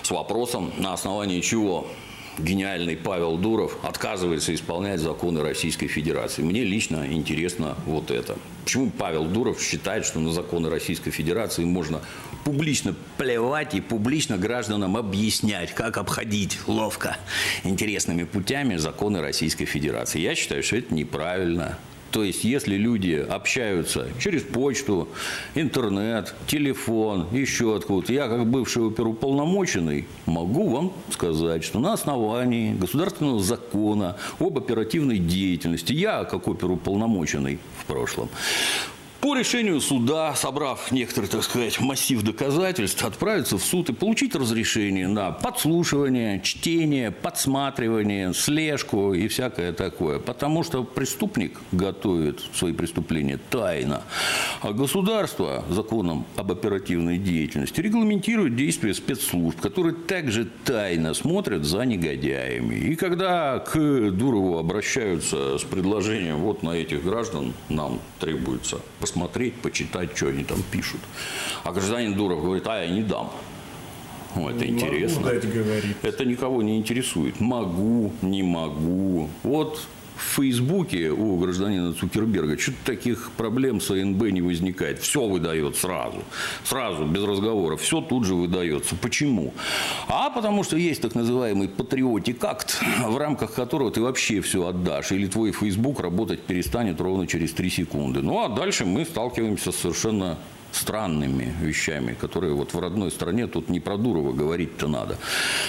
с 0.03 0.11
вопросом, 0.11 0.73
на 0.79 0.93
основании 0.93 1.41
чего 1.41 1.87
гениальный 2.39 2.97
Павел 2.97 3.37
Дуров 3.37 3.79
отказывается 3.83 4.55
исполнять 4.55 5.01
законы 5.01 5.43
Российской 5.43 5.87
Федерации. 5.87 6.43
Мне 6.43 6.65
лично 6.65 7.07
интересно 7.11 7.77
вот 7.87 8.11
это. 8.11 8.37
Почему 8.65 8.91
Павел 8.91 9.25
Дуров 9.25 9.61
считает, 9.61 10.05
что 10.07 10.21
на 10.21 10.33
законы 10.33 10.71
Российской 10.71 11.11
Федерации 11.11 11.65
можно 11.65 12.01
публично 12.45 12.95
плевать 13.19 13.75
и 13.75 13.81
публично 13.81 14.39
гражданам 14.39 14.97
объяснять, 14.97 15.75
как 15.75 15.99
обходить 15.99 16.59
ловко 16.67 17.17
интересными 17.63 18.25
путями 18.25 18.77
законы 18.77 19.21
Российской 19.21 19.67
Федерации? 19.67 20.21
Я 20.21 20.35
считаю, 20.35 20.63
что 20.63 20.77
это 20.77 20.95
неправильно. 20.95 21.79
То 22.15 22.23
есть, 22.23 22.45
если 22.45 22.77
люди 22.77 23.15
общаются 23.29 24.07
через 24.21 24.43
почту, 24.43 25.09
интернет, 25.57 26.33
телефон, 26.47 27.27
еще 27.33 27.75
откуда-то, 27.75 28.13
я 28.13 28.29
как 28.29 28.47
бывший 28.47 28.87
оперуполномоченный 28.87 30.07
могу 30.25 30.69
вам 30.69 30.93
сказать, 31.11 31.65
что 31.65 31.81
на 31.81 31.95
основании 31.95 32.73
государственного 32.73 33.43
закона 33.43 34.17
об 34.39 34.57
оперативной 34.57 35.19
деятельности, 35.19 35.93
я 35.93 36.23
как 36.23 36.47
оперуполномоченный 36.47 37.59
в 37.81 37.87
прошлом, 37.87 38.29
по 39.25 39.35
решению 39.35 39.81
суда, 39.81 40.35
собрав 40.35 40.93
некоторый, 40.93 41.29
так 41.29 41.43
сказать, 41.43 41.81
массив 41.81 42.23
доказательств, 42.23 43.03
отправиться 43.03 43.57
в 43.57 43.65
суд 43.65 43.89
и 43.89 43.95
получить 43.95 44.35
разрешение 44.35 45.09
на 45.09 45.31
подслушивание, 45.31 46.43
чтение, 46.43 47.11
подсматривание, 47.11 48.35
слежку 48.35 49.15
и 49.15 49.27
всякое 49.29 49.73
такое. 49.73 50.19
Потому 50.19 50.63
что 50.63 50.85
преступник 50.85 51.59
готовит 51.73 52.43
свои 52.53 52.75
преступления 52.75 53.41
тайно. 53.49 54.03
А 54.65 54.73
государство 54.73 55.63
законом 55.69 56.25
об 56.37 56.51
оперативной 56.51 57.19
деятельности 57.19 57.83
регламентирует 57.83 58.57
действия 58.57 58.95
спецслужб, 58.95 59.61
которые 59.61 59.95
также 59.95 60.47
тайно 60.65 61.13
смотрят 61.13 61.65
за 61.65 61.83
негодяями. 61.83 62.75
И 62.77 62.97
когда 62.97 63.59
к 63.59 63.75
Дурову 64.11 64.57
обращаются 64.57 65.59
с 65.59 65.65
предложением, 65.65 66.39
вот 66.39 66.63
на 66.63 66.71
этих 66.71 67.05
граждан 67.05 67.53
нам 67.69 68.01
требуется 68.19 68.81
посмотреть 69.01 69.53
почитать, 69.57 70.17
что 70.17 70.29
они 70.29 70.45
там 70.45 70.63
пишут. 70.73 71.01
А 71.63 71.71
гражданин 71.71 72.15
Дуров 72.15 72.43
говорит, 72.43 72.67
а 72.67 72.83
я 72.83 72.89
не 72.89 73.03
дам. 73.03 73.31
Ну, 74.35 74.49
это 74.49 74.67
интересно. 74.67 75.21
Могу 75.21 75.35
дать, 75.35 75.53
говорит. 75.53 75.97
Это 76.01 76.25
никого 76.25 76.63
не 76.63 76.79
интересует. 76.79 77.39
Могу, 77.39 78.13
не 78.23 78.43
могу. 78.43 79.29
Вот 79.43 79.87
в 80.17 80.37
Фейсбуке 80.37 81.11
у 81.11 81.37
гражданина 81.37 81.93
Цукерберга 81.93 82.59
что-то 82.59 82.79
таких 82.85 83.31
проблем 83.37 83.81
с 83.81 83.91
АНБ 83.91 84.23
не 84.31 84.43
возникает. 84.43 85.01
Все 85.01 85.27
выдает 85.27 85.77
сразу. 85.77 86.23
Сразу, 86.65 87.05
без 87.05 87.25
разговоров. 87.25 87.81
Все 87.81 88.01
тут 88.01 88.25
же 88.25 88.35
выдается. 88.35 88.95
Почему? 88.97 89.53
А 90.09 90.31
потому 90.31 90.63
что 90.65 90.77
есть 90.77 91.03
так 91.03 91.15
называемый 91.15 91.69
патриотик 91.69 92.43
акт, 92.45 92.81
в 93.07 93.17
рамках 93.17 93.55
которого 93.55 93.91
ты 93.91 94.01
вообще 94.01 94.41
все 94.41 94.67
отдашь. 94.67 95.13
Или 95.13 95.27
твой 95.27 95.53
Фейсбук 95.53 96.01
работать 96.01 96.41
перестанет 96.43 97.01
ровно 97.01 97.27
через 97.27 97.53
3 97.53 97.71
секунды. 97.71 98.23
Ну, 98.23 98.45
а 98.45 98.49
дальше 98.49 98.85
мы 98.85 99.05
сталкиваемся 99.05 99.73
с 99.73 99.77
совершенно 99.77 100.39
странными 100.75 101.55
вещами, 101.61 102.17
которые 102.21 102.55
вот 102.55 102.75
в 102.75 102.79
родной 102.79 103.11
стране 103.11 103.47
тут 103.47 103.69
не 103.69 103.81
про 103.81 103.97
Дурова 103.97 104.33
говорить-то 104.33 104.89
надо. 104.89 105.19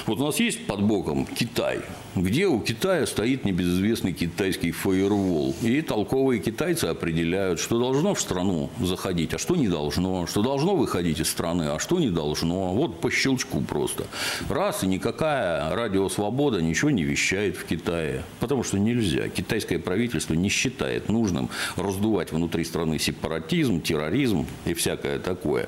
Вот 0.06 0.20
у 0.20 0.26
нас 0.26 0.40
есть 0.40 0.66
под 0.66 0.82
боком 0.82 1.26
Китай, 1.26 1.82
где 2.16 2.48
у 2.48 2.60
Китая 2.60 3.06
стоит 3.06 3.46
небезызвестный 3.46 4.14
китайский 4.14 4.72
фаервол. 4.72 5.56
И 5.62 5.82
толковые 5.82 6.40
китайцы 6.40 6.86
определяют, 6.86 7.60
что 7.60 7.80
должно 7.80 8.14
в 8.14 8.22
страну 8.22 8.70
заходить, 8.80 9.34
а 9.34 9.38
что 9.38 9.56
не 9.56 9.68
должно, 9.68 10.26
что 10.28 10.42
должно 10.42 10.76
выходить 10.76 11.20
из 11.20 11.30
страны, 11.30 11.64
а 11.64 11.80
что 11.80 12.00
не 12.00 12.10
должно. 12.10 12.74
Вот 12.74 13.02
по 13.02 13.12
щелчку 13.12 13.62
просто. 13.62 14.06
Раз, 14.50 14.84
и 14.84 14.88
никакая 14.88 15.76
радиосвобода 15.76 16.62
ничего 16.62 16.92
не 16.92 17.04
вещает 17.04 17.58
в 17.58 17.66
Китае. 17.66 18.24
Потому 18.40 18.64
что 18.64 18.80
нельзя. 18.80 19.28
Китайское 19.28 19.80
правительство 19.80 20.34
не 20.34 20.50
считает 20.50 21.10
нужным 21.10 21.50
раздувать 21.76 22.32
внутри 22.32 22.64
страны 22.64 22.98
сепаратизм, 23.00 23.82
терроризм 23.82 24.46
и 24.66 24.74
вся 24.74 24.95
всякое 24.96 25.20
такое 25.20 25.68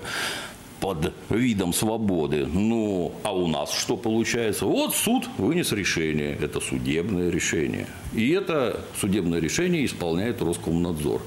под 0.79 1.11
видом 1.29 1.73
свободы. 1.73 2.45
Ну, 2.45 3.11
а 3.23 3.35
у 3.35 3.47
нас 3.47 3.73
что 3.73 3.97
получается? 3.97 4.65
Вот 4.65 4.93
суд 4.93 5.27
вынес 5.37 5.71
решение. 5.71 6.37
Это 6.39 6.59
судебное 6.59 7.29
решение. 7.31 7.87
И 8.13 8.29
это 8.29 8.79
судебное 8.99 9.39
решение 9.39 9.85
исполняет 9.85 10.41
Роскомнадзор, 10.41 11.21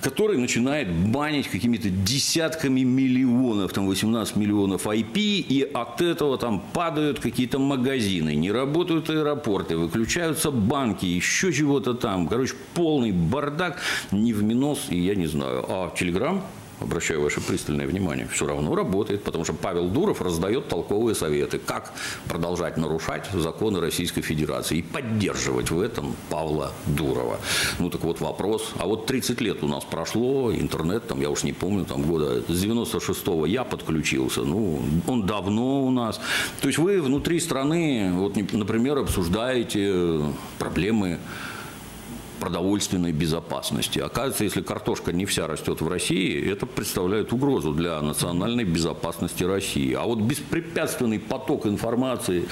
который 0.00 0.38
начинает 0.38 0.90
банить 0.90 1.48
какими-то 1.48 1.90
десятками 1.90 2.80
миллионов, 2.80 3.72
там 3.72 3.86
18 3.86 4.36
миллионов 4.36 4.86
IP, 4.86 5.16
и 5.16 5.70
от 5.72 6.00
этого 6.00 6.38
там 6.38 6.62
падают 6.72 7.20
какие-то 7.20 7.58
магазины, 7.58 8.34
не 8.34 8.50
работают 8.50 9.10
аэропорты, 9.10 9.76
выключаются 9.76 10.50
банки, 10.50 11.06
еще 11.06 11.52
чего-то 11.52 11.94
там. 11.94 12.26
Короче, 12.26 12.54
полный 12.74 13.12
бардак, 13.12 13.80
не 14.10 14.32
в 14.32 14.42
минус, 14.42 14.86
и 14.88 14.98
я 14.98 15.14
не 15.14 15.26
знаю. 15.26 15.64
А 15.68 15.94
Телеграм 15.96 16.42
обращаю 16.80 17.22
ваше 17.22 17.40
пристальное 17.40 17.86
внимание, 17.86 18.28
все 18.32 18.46
равно 18.46 18.74
работает, 18.74 19.24
потому 19.24 19.44
что 19.44 19.52
Павел 19.52 19.88
Дуров 19.88 20.20
раздает 20.22 20.68
толковые 20.68 21.14
советы, 21.14 21.58
как 21.58 21.92
продолжать 22.28 22.76
нарушать 22.76 23.28
законы 23.32 23.80
Российской 23.80 24.22
Федерации 24.22 24.78
и 24.78 24.82
поддерживать 24.82 25.70
в 25.70 25.80
этом 25.80 26.14
Павла 26.30 26.72
Дурова. 26.86 27.38
Ну 27.78 27.90
так 27.90 28.02
вот 28.02 28.20
вопрос, 28.20 28.72
а 28.78 28.86
вот 28.86 29.06
30 29.06 29.40
лет 29.40 29.62
у 29.62 29.68
нас 29.68 29.84
прошло, 29.84 30.52
интернет, 30.52 31.06
там, 31.06 31.20
я 31.20 31.30
уж 31.30 31.42
не 31.42 31.52
помню, 31.52 31.84
там 31.84 32.02
года 32.02 32.42
с 32.42 32.64
96-го 32.64 33.46
я 33.46 33.64
подключился, 33.64 34.42
ну, 34.42 34.80
он 35.06 35.26
давно 35.26 35.84
у 35.84 35.90
нас. 35.90 36.20
То 36.60 36.68
есть 36.68 36.78
вы 36.78 37.00
внутри 37.00 37.40
страны, 37.40 38.10
вот, 38.14 38.36
например, 38.52 38.98
обсуждаете 38.98 40.20
проблемы 40.58 41.18
продовольственной 42.38 43.12
безопасности. 43.12 43.98
Оказывается, 43.98 44.44
если 44.44 44.62
картошка 44.62 45.12
не 45.12 45.26
вся 45.26 45.46
растет 45.46 45.80
в 45.80 45.88
России, 45.88 46.50
это 46.50 46.66
представляет 46.66 47.32
угрозу 47.32 47.72
для 47.72 48.00
национальной 48.00 48.64
безопасности 48.64 49.44
России. 49.44 49.92
А 49.94 50.04
вот 50.04 50.18
беспрепятственный 50.20 51.18
поток 51.18 51.66
информации 51.66 52.48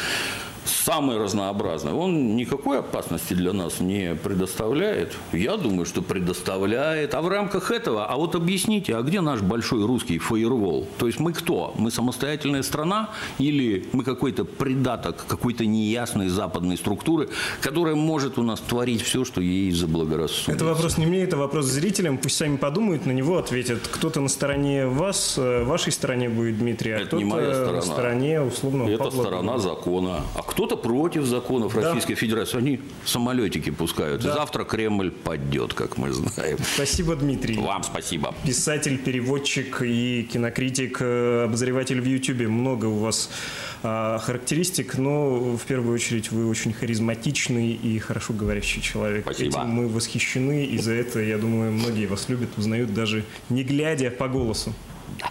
самый 0.67 1.19
разнообразный, 1.19 1.93
он 1.93 2.37
никакой 2.37 2.81
опасности 2.81 3.35
для 3.35 3.53
нас 3.53 3.81
не 3.81 4.15
предоставляет. 4.15 5.17
Я 5.33 5.57
думаю, 5.57 5.87
что 5.87 6.03
предоставляет. 6.03 7.15
А 7.15 7.23
в 7.23 7.29
рамках 7.29 7.71
этого, 7.71 8.07
а 8.07 8.17
вот 8.17 8.35
объясните, 8.35 8.97
а 8.97 9.03
где 9.03 9.21
наш 9.21 9.41
большой 9.41 9.85
русский 9.85 10.19
фаервол? 10.19 10.87
То 10.99 11.07
есть 11.07 11.19
мы 11.19 11.33
кто? 11.33 11.75
Мы 11.77 11.91
самостоятельная 11.91 12.63
страна 12.63 13.11
или 13.39 13.87
мы 13.93 14.05
какой-то 14.05 14.45
придаток 14.45 15.25
какой-то 15.27 15.67
неясной 15.67 16.29
западной 16.29 16.77
структуры, 16.77 17.29
которая 17.61 17.95
может 17.95 18.39
у 18.39 18.43
нас 18.43 18.61
творить 18.61 19.03
все, 19.03 19.25
что 19.25 19.41
ей 19.41 19.71
заблагорассудится? 19.73 20.53
Это 20.53 20.65
вопрос 20.65 20.99
не 20.99 21.07
мне, 21.07 21.23
это 21.23 21.37
вопрос 21.37 21.67
зрителям. 21.67 22.19
Пусть 22.19 22.37
сами 22.37 22.57
подумают, 22.57 23.07
на 23.07 23.13
него 23.13 23.39
ответят. 23.39 23.81
Кто-то 23.91 24.21
на 24.21 24.29
стороне 24.29 24.87
вас, 24.87 25.35
э, 25.39 25.65
вашей 25.65 25.93
стороне 25.93 26.29
будет 26.29 26.59
Дмитрий, 26.59 26.93
а 26.93 27.07
кто-то 27.07 27.25
на 27.25 27.83
стороне 27.83 28.41
условно 28.41 28.89
Это 28.89 29.05
Павла 29.05 29.23
сторона 29.23 29.59
закона. 29.59 30.21
А 30.35 30.43
кто-то 30.57 30.79
против 30.79 31.27
законов 31.27 31.75
да. 31.75 31.83
Российской 31.83 32.15
Федерации. 32.15 32.57
Они 32.57 32.81
самолетики 33.05 33.69
пускают. 33.69 34.23
Да. 34.23 34.33
Завтра 34.33 34.65
Кремль 34.65 35.11
падет, 35.11 35.75
как 35.75 35.99
мы 35.99 36.11
знаем. 36.13 36.57
Спасибо, 36.75 37.15
Дмитрий. 37.15 37.59
Вам 37.59 37.83
спасибо. 37.83 38.35
Писатель, 38.43 38.97
переводчик 38.97 39.83
и 39.83 40.27
кинокритик, 40.33 40.97
э, 41.03 41.45
обозреватель 41.45 42.01
в 42.01 42.07
Ютьюбе. 42.07 42.49
Много 42.49 42.87
у 42.87 42.97
вас 42.97 43.29
а, 43.83 44.19
характеристик, 44.19 44.97
но 44.97 45.59
в 45.59 45.63
первую 45.67 45.95
очередь 45.95 46.33
вы 46.33 46.49
очень 46.49 46.73
харизматичный 46.73 47.73
и 47.73 47.99
хорошо 47.99 48.33
говорящий 48.33 48.81
человек. 48.81 49.25
Спасибо. 49.25 49.61
Этим 49.61 49.69
мы 49.69 49.89
восхищены, 49.89 50.65
и 50.65 50.79
за 50.79 50.93
это, 50.93 51.21
я 51.21 51.37
думаю, 51.37 51.73
многие 51.73 52.07
вас 52.07 52.31
любят, 52.31 52.57
узнают 52.57 52.95
даже 52.95 53.25
не 53.51 53.63
глядя 53.63 54.11
по 54.11 54.27
голосу. 54.27 54.73
Да. 55.21 55.31